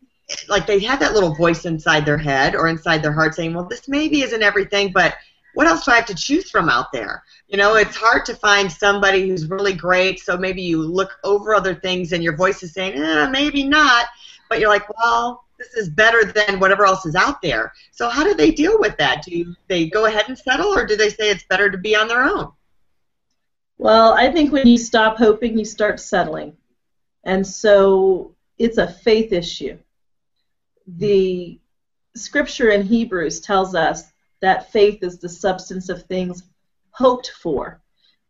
like 0.49 0.67
they 0.67 0.79
have 0.81 1.01
that 1.01 1.15
little 1.15 1.35
voice 1.35 1.65
inside 1.65 2.07
their 2.07 2.19
head 2.19 2.55
or 2.55 2.69
inside 2.69 3.03
their 3.03 3.13
heart 3.13 3.35
saying, 3.35 3.55
well, 3.55 3.65
this 3.65 3.89
maybe 3.89 4.23
isn't 4.23 4.43
everything, 4.43 4.93
but 4.93 5.15
what 5.55 5.67
else 5.67 5.85
do 5.85 5.93
I 5.93 5.97
have 5.97 6.07
to 6.07 6.15
choose 6.15 6.51
from 6.51 6.71
out 6.71 6.93
there? 6.93 7.23
You 7.49 7.59
know, 7.59 7.75
it's 7.75 7.97
hard 7.97 8.25
to 8.27 8.35
find 8.35 8.73
somebody 8.73 9.29
who's 9.29 9.51
really 9.51 9.75
great, 9.75 10.21
so 10.21 10.37
maybe 10.37 10.63
you 10.63 10.81
look 10.81 11.19
over 11.25 11.55
other 11.55 11.75
things 11.75 12.13
and 12.13 12.23
your 12.23 12.37
voice 12.37 12.63
is 12.63 12.73
saying, 12.73 12.95
eh, 12.95 13.29
maybe 13.29 13.65
not, 13.65 14.07
but 14.49 14.61
you're 14.61 14.71
like, 14.71 14.89
well, 14.99 15.45
this 15.59 15.75
is 15.75 15.91
better 15.91 16.25
than 16.25 16.59
whatever 16.59 16.87
else 16.87 17.05
is 17.05 17.15
out 17.15 17.43
there. 17.43 17.73
So 17.91 18.09
how 18.09 18.25
do 18.25 18.35
they 18.35 18.51
deal 18.51 18.81
with 18.81 18.97
that? 18.97 19.23
Do 19.25 19.55
they 19.69 19.89
go 19.89 20.07
ahead 20.07 20.25
and 20.29 20.39
settle, 20.39 20.69
or 20.69 20.87
do 20.87 20.97
they 20.97 21.11
say 21.11 21.31
it's 21.31 21.45
better 21.45 21.71
to 21.71 21.79
be 21.79 21.95
on 21.95 22.09
their 22.09 22.23
own? 22.23 22.53
Well, 23.83 24.13
I 24.13 24.31
think 24.31 24.53
when 24.53 24.69
you 24.69 24.79
stop 24.79 25.19
hoping, 25.19 25.59
you 25.59 25.65
start 25.65 25.99
settling. 25.99 26.57
And 27.25 27.45
so 27.45 28.37
it's 28.57 28.79
a 28.79 28.87
faith 28.87 29.33
issue. 29.33 29.77
The 30.87 31.59
scripture 32.15 32.71
in 32.71 32.83
Hebrews 32.83 33.41
tells 33.41 33.75
us 33.75 34.05
that 34.41 34.71
faith 34.71 35.03
is 35.03 35.19
the 35.19 35.29
substance 35.29 35.89
of 35.89 36.05
things 36.05 36.45
hoped 36.93 37.33
for. 37.43 37.81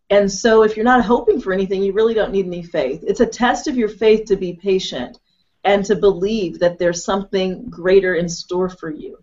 And 0.08 0.32
so 0.32 0.62
if 0.62 0.74
you're 0.74 0.84
not 0.86 1.04
hoping 1.04 1.38
for 1.38 1.52
anything, 1.52 1.82
you 1.82 1.92
really 1.92 2.14
don't 2.14 2.32
need 2.32 2.46
any 2.46 2.62
faith. 2.62 3.04
It's 3.06 3.20
a 3.20 3.26
test 3.26 3.68
of 3.68 3.76
your 3.76 3.90
faith 3.90 4.24
to 4.28 4.36
be 4.36 4.54
patient 4.54 5.18
and 5.64 5.84
to 5.84 5.96
believe 5.96 6.60
that 6.60 6.78
there's 6.78 7.04
something 7.04 7.68
greater 7.68 8.14
in 8.14 8.26
store 8.26 8.70
for 8.70 8.88
you. 8.88 9.22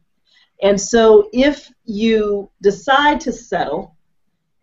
And 0.62 0.80
so 0.80 1.28
if 1.34 1.74
you 1.86 2.52
decide 2.62 3.20
to 3.22 3.32
settle, 3.32 3.96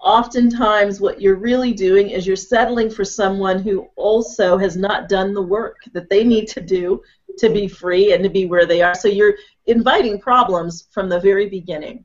oftentimes 0.01 1.01
what 1.01 1.21
you're 1.21 1.37
really 1.37 1.73
doing 1.73 2.11
is 2.11 2.27
you're 2.27 2.37
settling 2.37 2.91
for 2.91 3.05
someone 3.05 3.59
who 3.61 3.89
also 3.97 4.57
has 4.59 4.77
not 4.77 5.09
done 5.09 5.33
the 5.33 5.43
work 5.43 5.79
that 5.93 6.11
they 6.11 6.23
need 6.23 6.47
to 6.49 6.61
do 6.61 7.03
to 7.39 7.49
be 7.49 7.69
free 7.69 8.13
and 8.13 8.23
to 8.23 8.31
be 8.31 8.47
where 8.47 8.67
they 8.67 8.83
are. 8.83 8.95
So 8.95 9.09
you're 9.09 9.35
inviting 9.67 10.21
problems 10.21 10.89
from 10.91 11.09
the 11.09 11.21
very 11.21 11.49
beginning. 11.49 12.05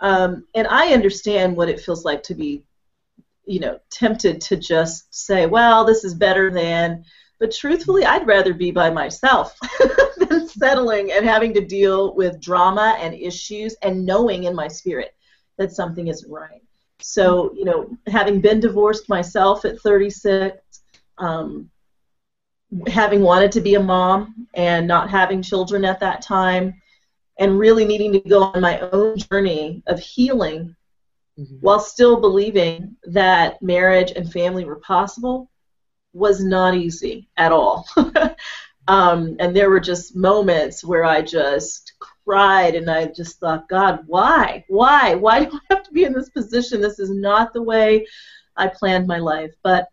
Um, 0.00 0.46
and 0.54 0.66
I 0.66 0.92
understand 0.92 1.56
what 1.56 1.68
it 1.68 1.80
feels 1.80 2.04
like 2.04 2.22
to 2.24 2.34
be, 2.34 2.64
you 3.46 3.60
know, 3.60 3.78
tempted 3.90 4.40
to 4.42 4.56
just 4.56 5.14
say, 5.14 5.46
well, 5.46 5.84
this 5.84 6.04
is 6.04 6.14
better 6.14 6.50
than. 6.50 7.04
But 7.38 7.52
truthfully, 7.52 8.04
I'd 8.04 8.26
rather 8.26 8.54
be 8.54 8.70
by 8.70 8.90
myself 8.90 9.56
than 10.18 10.48
settling 10.48 11.12
and 11.12 11.24
having 11.24 11.54
to 11.54 11.64
deal 11.64 12.14
with 12.14 12.40
drama 12.40 12.96
and 13.00 13.14
issues 13.14 13.74
and 13.82 14.06
knowing 14.06 14.44
in 14.44 14.54
my 14.54 14.68
spirit 14.68 15.14
that 15.58 15.72
something 15.72 16.08
isn't 16.08 16.30
right. 16.30 16.62
So, 17.02 17.52
you 17.54 17.64
know, 17.64 17.90
having 18.06 18.40
been 18.40 18.60
divorced 18.60 19.08
myself 19.08 19.64
at 19.64 19.78
36, 19.80 20.56
um, 21.18 21.70
having 22.86 23.22
wanted 23.22 23.52
to 23.52 23.60
be 23.60 23.74
a 23.74 23.82
mom 23.82 24.46
and 24.54 24.86
not 24.86 25.10
having 25.10 25.42
children 25.42 25.84
at 25.84 26.00
that 26.00 26.22
time, 26.22 26.74
and 27.38 27.58
really 27.58 27.84
needing 27.84 28.12
to 28.12 28.20
go 28.20 28.42
on 28.42 28.60
my 28.60 28.80
own 28.80 29.16
journey 29.18 29.82
of 29.86 29.98
healing 29.98 30.74
Mm-hmm. 31.38 31.56
while 31.60 31.80
still 31.80 32.20
believing 32.20 32.94
that 33.04 33.60
marriage 33.62 34.12
and 34.14 34.30
family 34.30 34.66
were 34.66 34.80
possible 34.80 35.48
was 36.12 36.44
not 36.44 36.74
easy 36.74 37.30
at 37.38 37.52
all. 37.52 37.86
um, 38.86 39.36
and 39.38 39.56
there 39.56 39.70
were 39.70 39.80
just 39.80 40.14
moments 40.14 40.84
where 40.84 41.04
I 41.04 41.22
just 41.22 41.91
and 42.34 42.90
I 42.90 43.06
just 43.06 43.38
thought, 43.38 43.68
God, 43.68 44.04
why? 44.06 44.64
Why? 44.68 45.14
Why 45.14 45.44
do 45.44 45.56
I 45.56 45.74
have 45.74 45.82
to 45.84 45.92
be 45.92 46.04
in 46.04 46.12
this 46.12 46.30
position? 46.30 46.80
This 46.80 46.98
is 46.98 47.10
not 47.10 47.52
the 47.52 47.62
way 47.62 48.06
I 48.56 48.68
planned 48.68 49.06
my 49.06 49.18
life. 49.18 49.52
But 49.62 49.88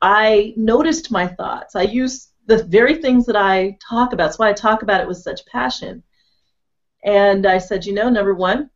I 0.00 0.54
noticed 0.56 1.10
my 1.10 1.26
thoughts. 1.26 1.74
I 1.74 1.82
used 1.82 2.30
the 2.46 2.64
very 2.64 2.96
things 2.96 3.26
that 3.26 3.36
I 3.36 3.76
talk 3.86 4.12
about. 4.12 4.24
That's 4.24 4.38
why 4.38 4.48
I 4.48 4.54
talk 4.54 4.82
about 4.82 5.00
it 5.00 5.08
with 5.08 5.18
such 5.18 5.44
passion. 5.46 6.02
And 7.04 7.46
I 7.46 7.58
said, 7.58 7.84
you 7.84 7.92
know, 7.92 8.08
number 8.08 8.34
one, 8.34 8.70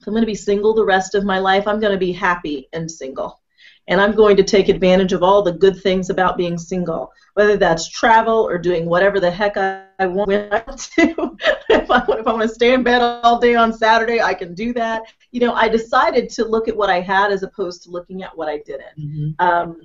If 0.00 0.06
I'm 0.06 0.14
going 0.14 0.22
to 0.22 0.26
be 0.26 0.34
single 0.34 0.74
the 0.74 0.84
rest 0.84 1.14
of 1.14 1.24
my 1.24 1.38
life, 1.38 1.68
I'm 1.68 1.78
going 1.78 1.92
to 1.92 1.98
be 1.98 2.12
happy 2.12 2.68
and 2.72 2.90
single. 2.90 3.41
And 3.88 4.00
I'm 4.00 4.14
going 4.14 4.36
to 4.36 4.44
take 4.44 4.68
advantage 4.68 5.12
of 5.12 5.22
all 5.22 5.42
the 5.42 5.52
good 5.52 5.80
things 5.82 6.08
about 6.08 6.36
being 6.36 6.56
single, 6.56 7.12
whether 7.34 7.56
that's 7.56 7.88
travel 7.88 8.46
or 8.46 8.56
doing 8.56 8.86
whatever 8.86 9.18
the 9.18 9.30
heck 9.30 9.56
I, 9.56 9.84
I 9.98 10.06
want 10.06 10.30
to. 10.96 11.36
if, 11.68 11.90
I, 11.90 12.04
if 12.08 12.26
I 12.26 12.32
want 12.32 12.42
to 12.42 12.48
stay 12.48 12.74
in 12.74 12.84
bed 12.84 13.02
all 13.02 13.40
day 13.40 13.56
on 13.56 13.72
Saturday, 13.72 14.20
I 14.20 14.34
can 14.34 14.54
do 14.54 14.72
that. 14.74 15.02
You 15.32 15.40
know, 15.40 15.54
I 15.54 15.68
decided 15.68 16.30
to 16.30 16.44
look 16.44 16.68
at 16.68 16.76
what 16.76 16.90
I 16.90 17.00
had 17.00 17.32
as 17.32 17.42
opposed 17.42 17.82
to 17.84 17.90
looking 17.90 18.22
at 18.22 18.36
what 18.36 18.48
I 18.48 18.58
didn't. 18.58 18.98
Mm-hmm. 18.98 19.46
Um, 19.46 19.80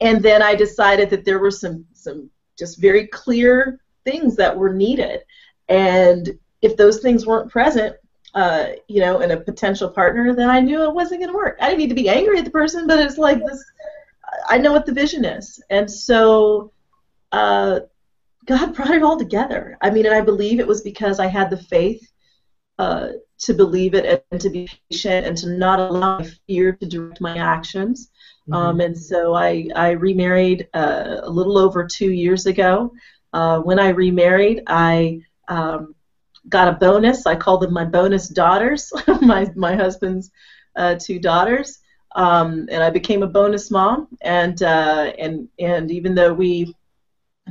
and 0.00 0.22
then 0.22 0.42
I 0.42 0.54
decided 0.54 1.10
that 1.10 1.24
there 1.24 1.38
were 1.38 1.50
some 1.50 1.84
some 1.92 2.30
just 2.58 2.80
very 2.80 3.06
clear 3.06 3.80
things 4.04 4.36
that 4.36 4.56
were 4.56 4.72
needed, 4.72 5.20
and 5.68 6.38
if 6.62 6.76
those 6.76 7.00
things 7.00 7.26
weren't 7.26 7.50
present, 7.50 7.96
uh, 8.34 8.66
you 8.88 9.00
know, 9.00 9.20
in 9.20 9.32
a 9.32 9.36
potential 9.36 9.88
partner, 9.88 10.34
then 10.34 10.48
I 10.48 10.60
knew 10.60 10.82
it 10.84 10.94
wasn't 10.94 11.20
going 11.20 11.32
to 11.32 11.36
work. 11.36 11.56
I 11.60 11.66
didn't 11.66 11.80
need 11.80 11.88
to 11.88 11.94
be 11.94 12.08
angry 12.08 12.38
at 12.38 12.44
the 12.44 12.50
person, 12.50 12.86
but 12.86 12.98
it's 12.98 13.18
like 13.18 13.38
this. 13.44 13.64
I 14.48 14.58
know 14.58 14.72
what 14.72 14.86
the 14.86 14.92
vision 14.92 15.24
is, 15.24 15.62
and 15.70 15.90
so 15.90 16.72
uh, 17.32 17.80
God 18.46 18.74
brought 18.74 18.90
it 18.90 19.02
all 19.02 19.18
together. 19.18 19.76
I 19.80 19.90
mean, 19.90 20.06
and 20.06 20.14
I 20.14 20.20
believe 20.20 20.60
it 20.60 20.66
was 20.66 20.82
because 20.82 21.18
I 21.18 21.26
had 21.26 21.50
the 21.50 21.56
faith 21.56 22.06
uh, 22.78 23.08
to 23.40 23.54
believe 23.54 23.94
it 23.94 24.24
and 24.30 24.40
to 24.40 24.50
be 24.50 24.68
patient 24.90 25.26
and 25.26 25.36
to 25.36 25.50
not 25.50 25.78
allow 25.78 26.18
my 26.18 26.30
fear 26.46 26.72
to 26.72 26.86
direct 26.86 27.20
my 27.20 27.36
actions. 27.36 28.10
Mm-hmm. 28.48 28.54
Um, 28.54 28.80
and 28.80 28.96
so 28.96 29.34
I, 29.34 29.68
I 29.74 29.90
remarried 29.90 30.68
uh, 30.74 31.18
a 31.22 31.30
little 31.30 31.58
over 31.58 31.86
two 31.86 32.10
years 32.10 32.46
ago. 32.46 32.92
Uh, 33.32 33.60
when 33.60 33.78
I 33.78 33.90
remarried, 33.90 34.62
I 34.66 35.20
um, 35.48 35.94
got 36.48 36.68
a 36.68 36.72
bonus. 36.72 37.26
I 37.26 37.36
call 37.36 37.58
them 37.58 37.72
my 37.72 37.84
bonus 37.84 38.28
daughters, 38.28 38.92
my, 39.20 39.50
my 39.54 39.74
husband's 39.74 40.30
uh, 40.76 40.96
two 40.98 41.18
daughters. 41.18 41.78
Um, 42.16 42.66
and 42.70 42.82
I 42.82 42.90
became 42.90 43.22
a 43.22 43.28
bonus 43.28 43.70
mom. 43.70 44.08
And, 44.22 44.62
uh, 44.62 45.12
and, 45.18 45.48
and 45.58 45.90
even 45.90 46.14
though 46.14 46.32
we 46.32 46.74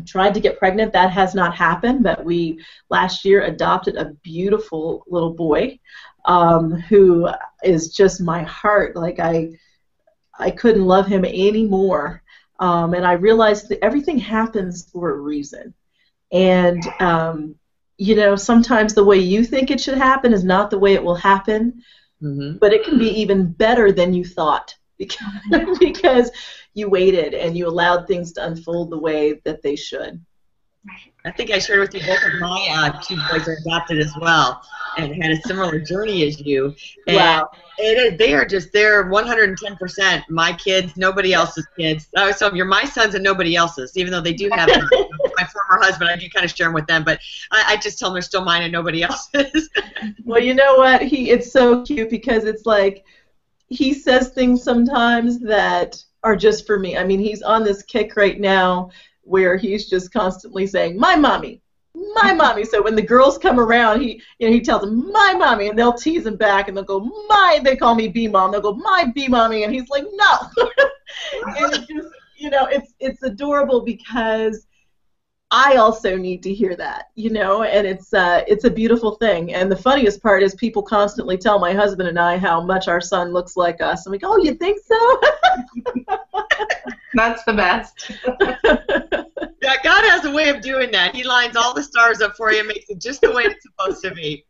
tried 0.06 0.34
to 0.34 0.40
get 0.40 0.60
pregnant, 0.60 0.94
that 0.94 1.12
has 1.12 1.34
not 1.34 1.56
happened. 1.56 2.04
But 2.04 2.26
we 2.26 2.60
last 2.90 3.24
year 3.24 3.44
adopted 3.44 3.96
a 3.96 4.14
beautiful 4.24 5.06
little 5.08 5.34
boy 5.34 5.80
um, 6.26 6.72
who 6.72 7.30
is 7.64 7.94
just 7.94 8.22
my 8.22 8.44
heart. 8.44 8.96
Like 8.96 9.20
I, 9.20 9.52
I 10.38 10.52
couldn't 10.52 10.86
love 10.86 11.08
him 11.08 11.24
anymore. 11.26 12.24
Um, 12.60 12.94
and 12.94 13.06
I 13.06 13.14
realized 13.14 13.70
that 13.70 13.84
everything 13.84 14.18
happens 14.18 14.90
for 14.92 15.12
a 15.12 15.20
reason. 15.20 15.74
And, 16.32 16.84
um, 17.00 17.56
you 18.00 18.16
know, 18.16 18.36
sometimes 18.36 18.96
the 18.96 19.06
way 19.06 19.18
you 19.18 19.46
think 19.46 19.72
it 19.72 19.82
should 19.82 19.98
happen 20.00 20.34
is 20.34 20.46
not 20.46 20.72
the 20.72 20.80
way 20.80 20.96
it 20.96 21.04
will 21.04 21.16
happen, 21.16 21.84
Mm-hmm. 22.24 22.58
but 22.60 22.74
it 22.74 22.84
can 22.86 22.98
be 23.00 23.10
even 23.22 23.52
better 23.54 23.92
than 23.92 24.14
you 24.14 24.26
thought 24.26 24.76
because, 24.98 25.80
because 25.80 26.32
you 26.74 26.90
waited 26.90 27.34
and 27.34 27.58
you 27.58 27.68
allowed 27.68 28.08
things 28.08 28.34
to 28.34 28.46
unfold 28.46 28.92
the 28.92 29.00
way 29.00 29.42
that 29.46 29.62
they 29.64 29.76
should. 29.76 30.26
I 31.26 31.32
think 31.32 31.52
I 31.52 31.60
shared 31.60 31.80
with 31.82 31.94
you 31.94 32.00
both 32.02 32.24
of 32.24 32.40
my 32.40 32.68
uh, 32.72 33.02
two 33.02 33.18
boys 33.30 33.48
are 33.48 33.58
adopted 33.66 34.00
as 34.00 34.14
well 34.20 34.62
and 34.98 35.22
had 35.22 35.32
a 35.32 35.42
similar 35.42 35.80
journey 35.80 36.26
as 36.26 36.40
you. 36.40 36.76
And 37.08 37.18
Wow. 37.18 37.50
It 37.82 37.98
is. 37.98 38.20
They 38.20 38.34
are 38.34 38.46
just. 38.46 38.74
They're 38.74 39.06
110% 39.06 40.24
my 40.30 40.52
kids, 40.54 40.98
nobody 40.98 41.34
else's 41.34 41.66
kids. 41.78 42.10
Oh, 42.18 42.30
so 42.32 42.54
you're 42.54 42.66
my 42.66 42.84
sons 42.84 43.16
and 43.16 43.24
nobody 43.24 43.56
else's. 43.56 43.96
Even 43.96 44.12
though 44.12 44.20
they 44.20 44.34
do 44.34 44.50
have 44.52 44.68
my 44.92 45.46
former 45.46 45.82
husband, 45.82 46.10
I 46.10 46.18
do 46.18 46.30
kind 46.30 46.44
of 46.44 46.54
share 46.54 46.68
them 46.68 46.74
with 46.74 46.88
them. 46.88 47.06
But 47.06 47.20
I, 47.52 47.64
I 47.68 47.78
just 47.78 47.98
tell 47.98 48.10
them 48.10 48.16
they're 48.16 48.22
still 48.22 48.44
mine 48.44 48.64
and 48.64 48.72
nobody 48.72 49.04
else's. 49.04 49.70
Well, 50.24 50.42
you 50.42 50.54
know 50.54 50.76
what? 50.76 51.02
He 51.02 51.30
it's 51.32 51.52
so 51.52 51.84
cute 51.84 52.10
because 52.10 52.46
it's 52.46 52.66
like 52.66 53.04
he 53.68 53.94
says 53.94 54.30
things 54.30 54.64
sometimes 54.64 55.40
that 55.40 56.02
are 56.24 56.36
just 56.36 56.68
for 56.68 56.78
me. 56.78 56.98
I 56.98 57.04
mean, 57.04 57.20
he's 57.20 57.42
on 57.42 57.64
this 57.64 57.82
kick 57.84 58.16
right 58.16 58.40
now 58.40 58.92
where 59.30 59.56
he's 59.58 59.90
just 59.90 60.12
constantly 60.12 60.66
saying, 60.66 60.98
"My 60.98 61.16
mommy, 61.16 61.62
my 61.94 62.34
mommy." 62.34 62.66
So 62.66 62.82
when 62.82 62.96
the 62.96 63.02
girls 63.02 63.38
come 63.38 63.60
around, 63.60 64.02
he 64.02 64.22
you 64.40 64.48
know 64.48 64.54
he 64.54 64.62
tells 64.62 64.82
them, 64.82 65.12
"My 65.12 65.34
mommy," 65.38 65.70
and 65.70 65.78
they'll 65.78 65.94
tease 65.94 66.26
him 66.26 66.36
back, 66.36 66.68
and 66.68 66.76
they'll 66.76 66.84
go, 66.84 67.00
"My." 67.28 67.62
They 67.64 67.76
call 67.76 67.96
me 67.96 68.08
B 68.08 68.28
mom. 68.28 68.52
They'll 68.52 68.62
go, 68.62 68.74
"My 68.74 69.06
B 69.14 69.28
mommy," 69.28 69.64
and 69.64 69.74
he's 69.74 69.90
like, 69.90 70.06
"No." 70.14 70.38
and 71.58 71.74
it 71.74 71.88
just 71.88 72.10
you 72.38 72.50
know 72.50 72.66
it's 72.66 72.94
it's 73.00 73.24
adorable 73.24 73.82
because 73.82 74.68
I 75.52 75.78
also 75.78 76.16
need 76.16 76.44
to 76.44 76.54
hear 76.54 76.76
that, 76.76 77.10
you 77.16 77.32
know, 77.32 77.64
and 77.64 77.88
it's 77.88 78.14
uh, 78.14 78.44
it's 78.48 78.66
a 78.66 78.70
beautiful 78.70 79.16
thing. 79.16 79.54
And 79.54 79.72
the 79.72 79.76
funniest 79.76 80.22
part 80.22 80.44
is 80.44 80.54
people 80.54 80.84
constantly 80.84 81.38
tell 81.38 81.58
my 81.58 81.74
husband 81.74 82.08
and 82.08 82.20
I 82.20 82.38
how 82.38 82.62
much 82.62 82.88
our 82.88 83.02
son 83.02 83.34
looks 83.34 83.58
like 83.58 83.82
us, 83.82 84.06
and 84.06 84.12
we 84.12 84.20
go, 84.20 84.34
"Oh, 84.34 84.38
you 84.38 84.54
think 84.54 84.80
so?" 84.86 85.22
That's 87.16 87.44
the 87.46 87.54
best. 87.54 88.12
yeah, 89.64 89.76
God 89.84 90.04
has 90.06 90.26
a 90.26 90.32
way 90.32 90.50
of 90.50 90.62
doing 90.62 90.92
that. 90.92 91.16
He 91.16 91.24
lines 91.24 91.56
all 91.56 91.74
the 91.74 91.84
stars 91.84 92.22
up 92.22 92.36
for 92.36 92.52
you 92.52 92.60
and 92.60 92.68
makes 92.68 92.90
it 92.90 93.02
just 93.02 93.22
the 93.22 93.32
way 93.32 93.44
it's 93.46 93.64
supposed 93.64 94.04
to 94.04 94.12
be. 94.12 94.46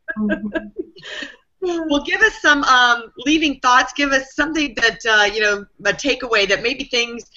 Well, 1.62 2.04
give 2.04 2.22
us 2.22 2.42
some 2.42 2.64
um, 2.64 3.12
leaving 3.26 3.60
thoughts. 3.60 3.92
Give 3.94 4.12
us 4.12 4.34
something 4.34 4.74
that 4.76 5.00
uh, 5.06 5.26
you 5.26 5.42
know, 5.42 5.66
a 5.86 5.94
takeaway 5.94 6.48
that 6.48 6.64
maybe 6.64 6.86
things, 6.86 7.30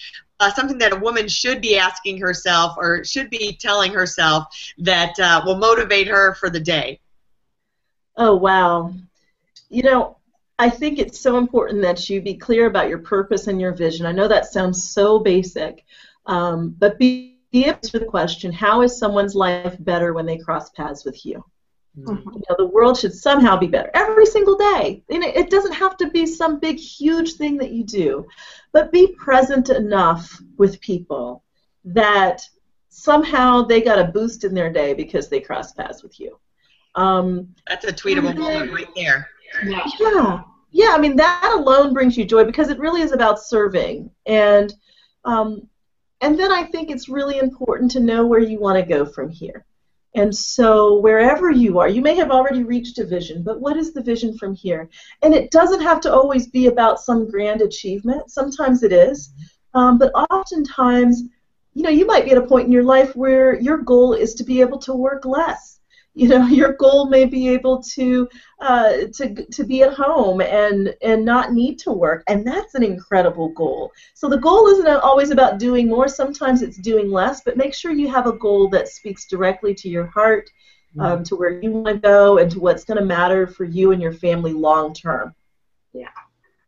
uh, 0.42 0.52
something 0.52 0.78
that 0.78 0.92
a 0.92 0.96
woman 0.96 1.28
should 1.28 1.60
be 1.60 1.78
asking 1.78 2.18
herself 2.18 2.74
or 2.76 3.04
should 3.04 3.30
be 3.30 3.56
telling 3.60 3.92
herself 3.92 4.46
that 4.78 5.18
uh, 5.20 5.40
will 5.46 5.56
motivate 5.56 6.08
her 6.08 6.34
for 6.34 6.50
the 6.50 6.58
day. 6.58 6.98
Oh, 8.16 8.34
wow. 8.34 8.92
You 9.70 9.84
know, 9.84 10.16
I 10.58 10.68
think 10.68 10.98
it's 10.98 11.20
so 11.20 11.38
important 11.38 11.80
that 11.82 12.10
you 12.10 12.20
be 12.20 12.34
clear 12.34 12.66
about 12.66 12.88
your 12.88 12.98
purpose 12.98 13.46
and 13.46 13.60
your 13.60 13.72
vision. 13.72 14.04
I 14.04 14.12
know 14.12 14.26
that 14.26 14.46
sounds 14.46 14.90
so 14.90 15.20
basic, 15.20 15.84
um, 16.26 16.74
but 16.76 16.98
be, 16.98 17.38
be 17.52 17.66
answer 17.66 18.00
the 18.00 18.06
question 18.06 18.52
how 18.52 18.82
is 18.82 18.98
someone's 18.98 19.34
life 19.36 19.76
better 19.78 20.12
when 20.12 20.26
they 20.26 20.38
cross 20.38 20.70
paths 20.70 21.04
with 21.04 21.24
you? 21.24 21.44
You 21.94 22.04
know, 22.48 22.56
the 22.56 22.66
world 22.66 22.98
should 22.98 23.14
somehow 23.14 23.56
be 23.58 23.66
better 23.66 23.90
every 23.92 24.24
single 24.24 24.56
day. 24.56 25.02
You 25.10 25.18
know, 25.18 25.28
it 25.28 25.50
doesn't 25.50 25.74
have 25.74 25.96
to 25.98 26.08
be 26.10 26.24
some 26.26 26.58
big, 26.58 26.78
huge 26.78 27.34
thing 27.34 27.58
that 27.58 27.70
you 27.70 27.84
do, 27.84 28.26
but 28.72 28.92
be 28.92 29.08
present 29.08 29.68
enough 29.68 30.40
with 30.56 30.80
people 30.80 31.44
that 31.84 32.48
somehow 32.88 33.62
they 33.62 33.82
got 33.82 33.98
a 33.98 34.04
boost 34.04 34.44
in 34.44 34.54
their 34.54 34.72
day 34.72 34.94
because 34.94 35.28
they 35.28 35.40
cross 35.40 35.72
paths 35.72 36.02
with 36.02 36.18
you. 36.18 36.38
Um, 36.94 37.54
That's 37.68 37.84
a 37.84 37.92
tweetable 37.92 38.36
moment 38.36 38.72
right 38.72 38.88
there. 38.94 39.28
Yeah. 39.64 39.86
yeah, 40.00 40.42
yeah. 40.70 40.92
I 40.94 40.98
mean, 40.98 41.16
that 41.16 41.52
alone 41.54 41.92
brings 41.92 42.16
you 42.16 42.24
joy 42.24 42.44
because 42.44 42.68
it 42.68 42.78
really 42.78 43.02
is 43.02 43.12
about 43.12 43.42
serving, 43.42 44.10
and 44.24 44.72
um, 45.24 45.68
and 46.22 46.38
then 46.38 46.52
I 46.52 46.64
think 46.64 46.90
it's 46.90 47.08
really 47.08 47.38
important 47.38 47.90
to 47.92 48.00
know 48.00 48.26
where 48.26 48.40
you 48.40 48.58
want 48.60 48.78
to 48.78 48.86
go 48.86 49.04
from 49.04 49.28
here. 49.28 49.66
And 50.14 50.34
so, 50.34 50.98
wherever 50.98 51.50
you 51.50 51.78
are, 51.78 51.88
you 51.88 52.02
may 52.02 52.14
have 52.16 52.30
already 52.30 52.64
reached 52.64 52.98
a 52.98 53.06
vision, 53.06 53.42
but 53.42 53.60
what 53.60 53.78
is 53.78 53.94
the 53.94 54.02
vision 54.02 54.36
from 54.36 54.54
here? 54.54 54.90
And 55.22 55.32
it 55.32 55.50
doesn't 55.50 55.80
have 55.80 56.00
to 56.02 56.12
always 56.12 56.48
be 56.48 56.66
about 56.66 57.00
some 57.00 57.30
grand 57.30 57.62
achievement. 57.62 58.30
Sometimes 58.30 58.82
it 58.82 58.92
is, 58.92 59.32
um, 59.72 59.98
but 59.98 60.12
oftentimes, 60.30 61.22
you 61.74 61.82
know, 61.82 61.88
you 61.88 62.06
might 62.06 62.26
be 62.26 62.32
at 62.32 62.36
a 62.36 62.46
point 62.46 62.66
in 62.66 62.72
your 62.72 62.84
life 62.84 63.16
where 63.16 63.58
your 63.58 63.78
goal 63.78 64.12
is 64.12 64.34
to 64.34 64.44
be 64.44 64.60
able 64.60 64.78
to 64.80 64.92
work 64.92 65.24
less. 65.24 65.80
You 66.14 66.28
know, 66.28 66.46
your 66.46 66.74
goal 66.74 67.08
may 67.08 67.24
be 67.24 67.48
able 67.48 67.82
to 67.94 68.28
uh, 68.60 68.92
to 69.14 69.46
to 69.46 69.64
be 69.64 69.82
at 69.82 69.94
home 69.94 70.40
and 70.40 70.94
and 71.02 71.24
not 71.24 71.52
need 71.52 71.78
to 71.80 71.92
work, 71.92 72.22
and 72.28 72.46
that's 72.46 72.74
an 72.74 72.82
incredible 72.82 73.48
goal. 73.50 73.90
So 74.14 74.28
the 74.28 74.36
goal 74.36 74.66
isn't 74.68 74.86
always 74.86 75.30
about 75.30 75.58
doing 75.58 75.88
more. 75.88 76.08
Sometimes 76.08 76.62
it's 76.62 76.76
doing 76.76 77.10
less, 77.10 77.42
but 77.42 77.56
make 77.56 77.74
sure 77.74 77.92
you 77.92 78.08
have 78.08 78.26
a 78.26 78.34
goal 78.34 78.68
that 78.70 78.88
speaks 78.88 79.26
directly 79.26 79.74
to 79.74 79.88
your 79.88 80.06
heart, 80.06 80.50
um, 80.98 81.24
to 81.24 81.36
where 81.36 81.62
you 81.62 81.70
want 81.70 81.88
to 81.88 81.98
go, 81.98 82.38
and 82.38 82.50
to 82.50 82.60
what's 82.60 82.84
going 82.84 82.98
to 82.98 83.04
matter 83.04 83.46
for 83.46 83.64
you 83.64 83.92
and 83.92 84.02
your 84.02 84.12
family 84.12 84.52
long 84.52 84.92
term. 84.92 85.34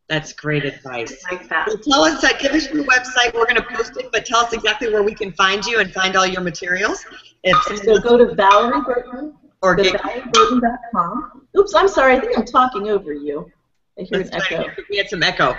That's 0.09 0.33
great 0.33 0.65
advice. 0.65 1.25
Like 1.31 1.49
that. 1.49 1.67
Well, 1.67 1.79
tell 1.79 2.05
us, 2.05 2.23
uh, 2.23 2.37
give 2.39 2.53
us 2.53 2.71
your 2.71 2.85
website. 2.85 3.33
We're 3.33 3.47
going 3.47 3.57
to 3.57 3.63
post 3.63 3.97
it, 3.97 4.11
but 4.13 4.27
tell 4.27 4.41
us 4.41 4.53
exactly 4.53 4.93
where 4.93 5.03
we 5.03 5.15
can 5.15 5.33
find 5.33 5.65
you 5.65 5.81
and 5.81 5.93
find 5.93 6.15
all 6.15 6.27
your 6.27 6.43
materials. 6.43 7.05
If 7.43 7.57
So 7.83 7.99
go 8.01 8.19
to 8.19 8.35
Valerie 8.35 8.83
Burton, 8.83 9.35
or 9.63 9.77
ValerieBurton.com. 9.77 11.47
Oops, 11.57 11.75
I'm 11.75 11.89
sorry. 11.89 12.17
I 12.17 12.21
think 12.21 12.37
I'm 12.37 12.45
talking 12.45 12.91
over 12.91 13.15
you. 13.15 13.51
I 13.99 14.03
hear 14.03 14.21
an 14.21 14.29
That's 14.31 14.45
echo. 14.45 14.65
fine. 14.65 14.77
we 14.91 14.99
had 14.99 15.09
some 15.09 15.23
echo. 15.23 15.57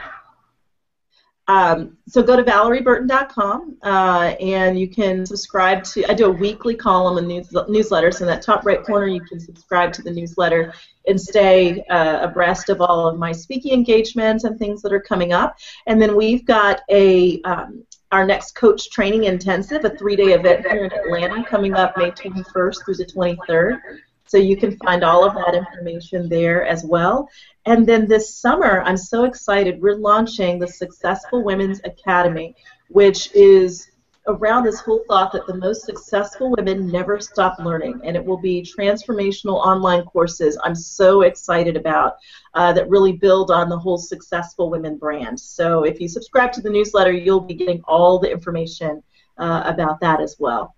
Um, 1.48 1.98
so 2.08 2.24
go 2.24 2.36
to 2.36 2.44
valerieburton.com 2.44 3.78
uh, 3.84 4.36
and 4.40 4.80
you 4.80 4.88
can 4.88 5.26
subscribe 5.26 5.84
to. 5.86 6.10
I 6.10 6.14
do 6.14 6.26
a 6.26 6.32
weekly 6.32 6.76
column 6.76 7.18
and 7.20 7.28
news, 7.28 7.54
newsletter. 7.70 8.12
So 8.12 8.24
in 8.24 8.28
that 8.28 8.42
top 8.42 8.66
right 8.66 8.84
corner, 8.84 9.08
you 9.08 9.22
can 9.22 9.40
subscribe 9.40 9.94
to 9.94 10.02
the 10.02 10.12
newsletter 10.12 10.74
and 11.08 11.22
stay 11.22 11.84
uh, 11.90 12.20
abreast 12.22 12.70
of 12.70 12.82
all 12.82 13.08
of 13.08 13.20
my 13.20 13.32
speaking 13.32 13.74
engagements 13.74 14.44
and 14.44 14.58
things 14.58 14.82
that 14.82 14.92
are 14.92 15.00
coming 15.00 15.34
up. 15.34 15.58
And 15.86 16.02
then 16.02 16.16
we've 16.16 16.46
got 16.46 16.82
a 16.90 17.42
um, 17.44 17.86
our 18.12 18.26
next 18.26 18.54
coach 18.56 18.90
training 18.92 19.26
intensive, 19.26 19.84
a 19.84 19.90
three-day 19.90 20.34
event 20.34 20.66
here 20.66 20.86
in 20.86 20.94
Atlanta, 20.94 21.44
coming 21.44 21.74
up 21.74 21.98
May 21.98 22.12
21st 22.12 22.86
through 22.86 22.96
the 22.96 23.06
23rd. 23.06 23.82
So 24.28 24.38
you 24.38 24.58
can 24.58 24.78
find 24.78 25.04
all 25.04 25.24
of 25.24 25.36
that 25.36 25.56
information 25.56 26.28
there 26.30 26.66
as 26.66 26.84
well. 26.84 27.30
And 27.66 27.88
then 27.88 28.08
this 28.08 28.36
summer, 28.36 28.82
I'm 28.82 28.98
so 28.98 29.26
excited, 29.26 29.82
we're 29.82 29.96
launching 29.96 30.60
the 30.60 30.68
Successful 30.68 31.44
Women's 31.44 31.82
Academy, 31.84 32.56
which 32.90 33.32
is 33.34 33.90
around 34.28 34.64
this 34.64 34.80
whole 34.80 35.04
thought 35.08 35.32
that 35.32 35.46
the 35.46 35.56
most 35.56 35.86
successful 35.86 36.50
women 36.58 36.88
never 36.88 37.20
stop 37.20 37.60
learning, 37.60 38.02
and 38.04 38.16
it 38.16 38.26
will 38.26 38.38
be 38.38 38.64
transformational 38.64 39.64
online 39.64 40.04
courses 40.04 40.58
I'm 40.64 40.76
so 40.76 41.22
excited 41.22 41.78
about 41.78 42.16
uh, 42.56 42.74
that 42.74 42.90
really 42.90 43.14
build 43.14 43.52
on 43.52 43.70
the 43.70 43.78
whole 43.78 43.98
Successful 43.98 44.70
Women 44.70 44.98
brand. 44.98 45.40
So 45.40 45.84
if 45.84 46.00
you 46.00 46.08
subscribe 46.08 46.52
to 46.54 46.62
the 46.62 46.70
newsletter, 46.70 47.12
you'll 47.12 47.42
be 47.42 47.54
getting 47.54 47.82
all 47.88 48.18
the 48.18 48.32
information 48.32 49.04
uh, 49.38 49.64
about 49.66 50.00
that 50.00 50.22
as 50.22 50.38
well. 50.40 50.76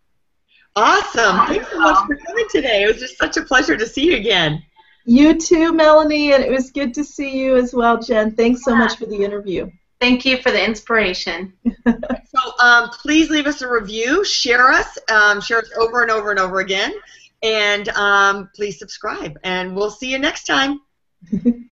Awesome. 0.78 1.48
Thanks 1.48 1.72
so 1.72 1.80
much 1.80 2.06
for 2.06 2.16
coming 2.16 2.46
today. 2.52 2.84
It 2.84 2.88
was 2.88 3.00
just 3.00 3.18
such 3.18 3.36
a 3.36 3.42
pleasure 3.42 3.76
to 3.76 3.88
see 3.88 4.12
you 4.12 4.16
again. 4.16 4.62
You 5.06 5.40
too, 5.40 5.74
Melanie, 5.74 6.34
and 6.34 6.44
it 6.44 6.52
was 6.52 6.70
good 6.70 6.94
to 6.94 7.04
see 7.04 7.36
you 7.36 7.56
as 7.56 7.74
well, 7.74 8.00
Jen. 8.00 8.36
Thanks 8.36 8.64
so 8.64 8.76
much 8.76 8.96
for 8.98 9.08
the 9.08 9.16
interview. 9.16 9.72
Thank 10.00 10.24
you 10.24 10.38
for 10.38 10.52
the 10.52 10.64
inspiration. 10.64 11.52
so 11.88 12.60
um, 12.60 12.90
please 12.92 13.32
leave 13.32 13.48
us 13.48 13.64
a 13.64 13.68
review, 13.68 14.24
share 14.24 14.70
us, 14.70 15.00
um, 15.10 15.42
share 15.42 15.58
us 15.60 15.72
over 15.80 16.04
and 16.04 16.12
over 16.12 16.30
and 16.30 16.40
over 16.40 16.60
again, 16.60 16.94
and 17.42 17.90
um, 17.90 18.52
please 18.56 18.78
subscribe. 18.78 19.40
And 19.44 19.76
we'll 19.76 19.90
see 19.90 20.12
you 20.12 20.20
next 20.20 20.44
time. 20.44 20.80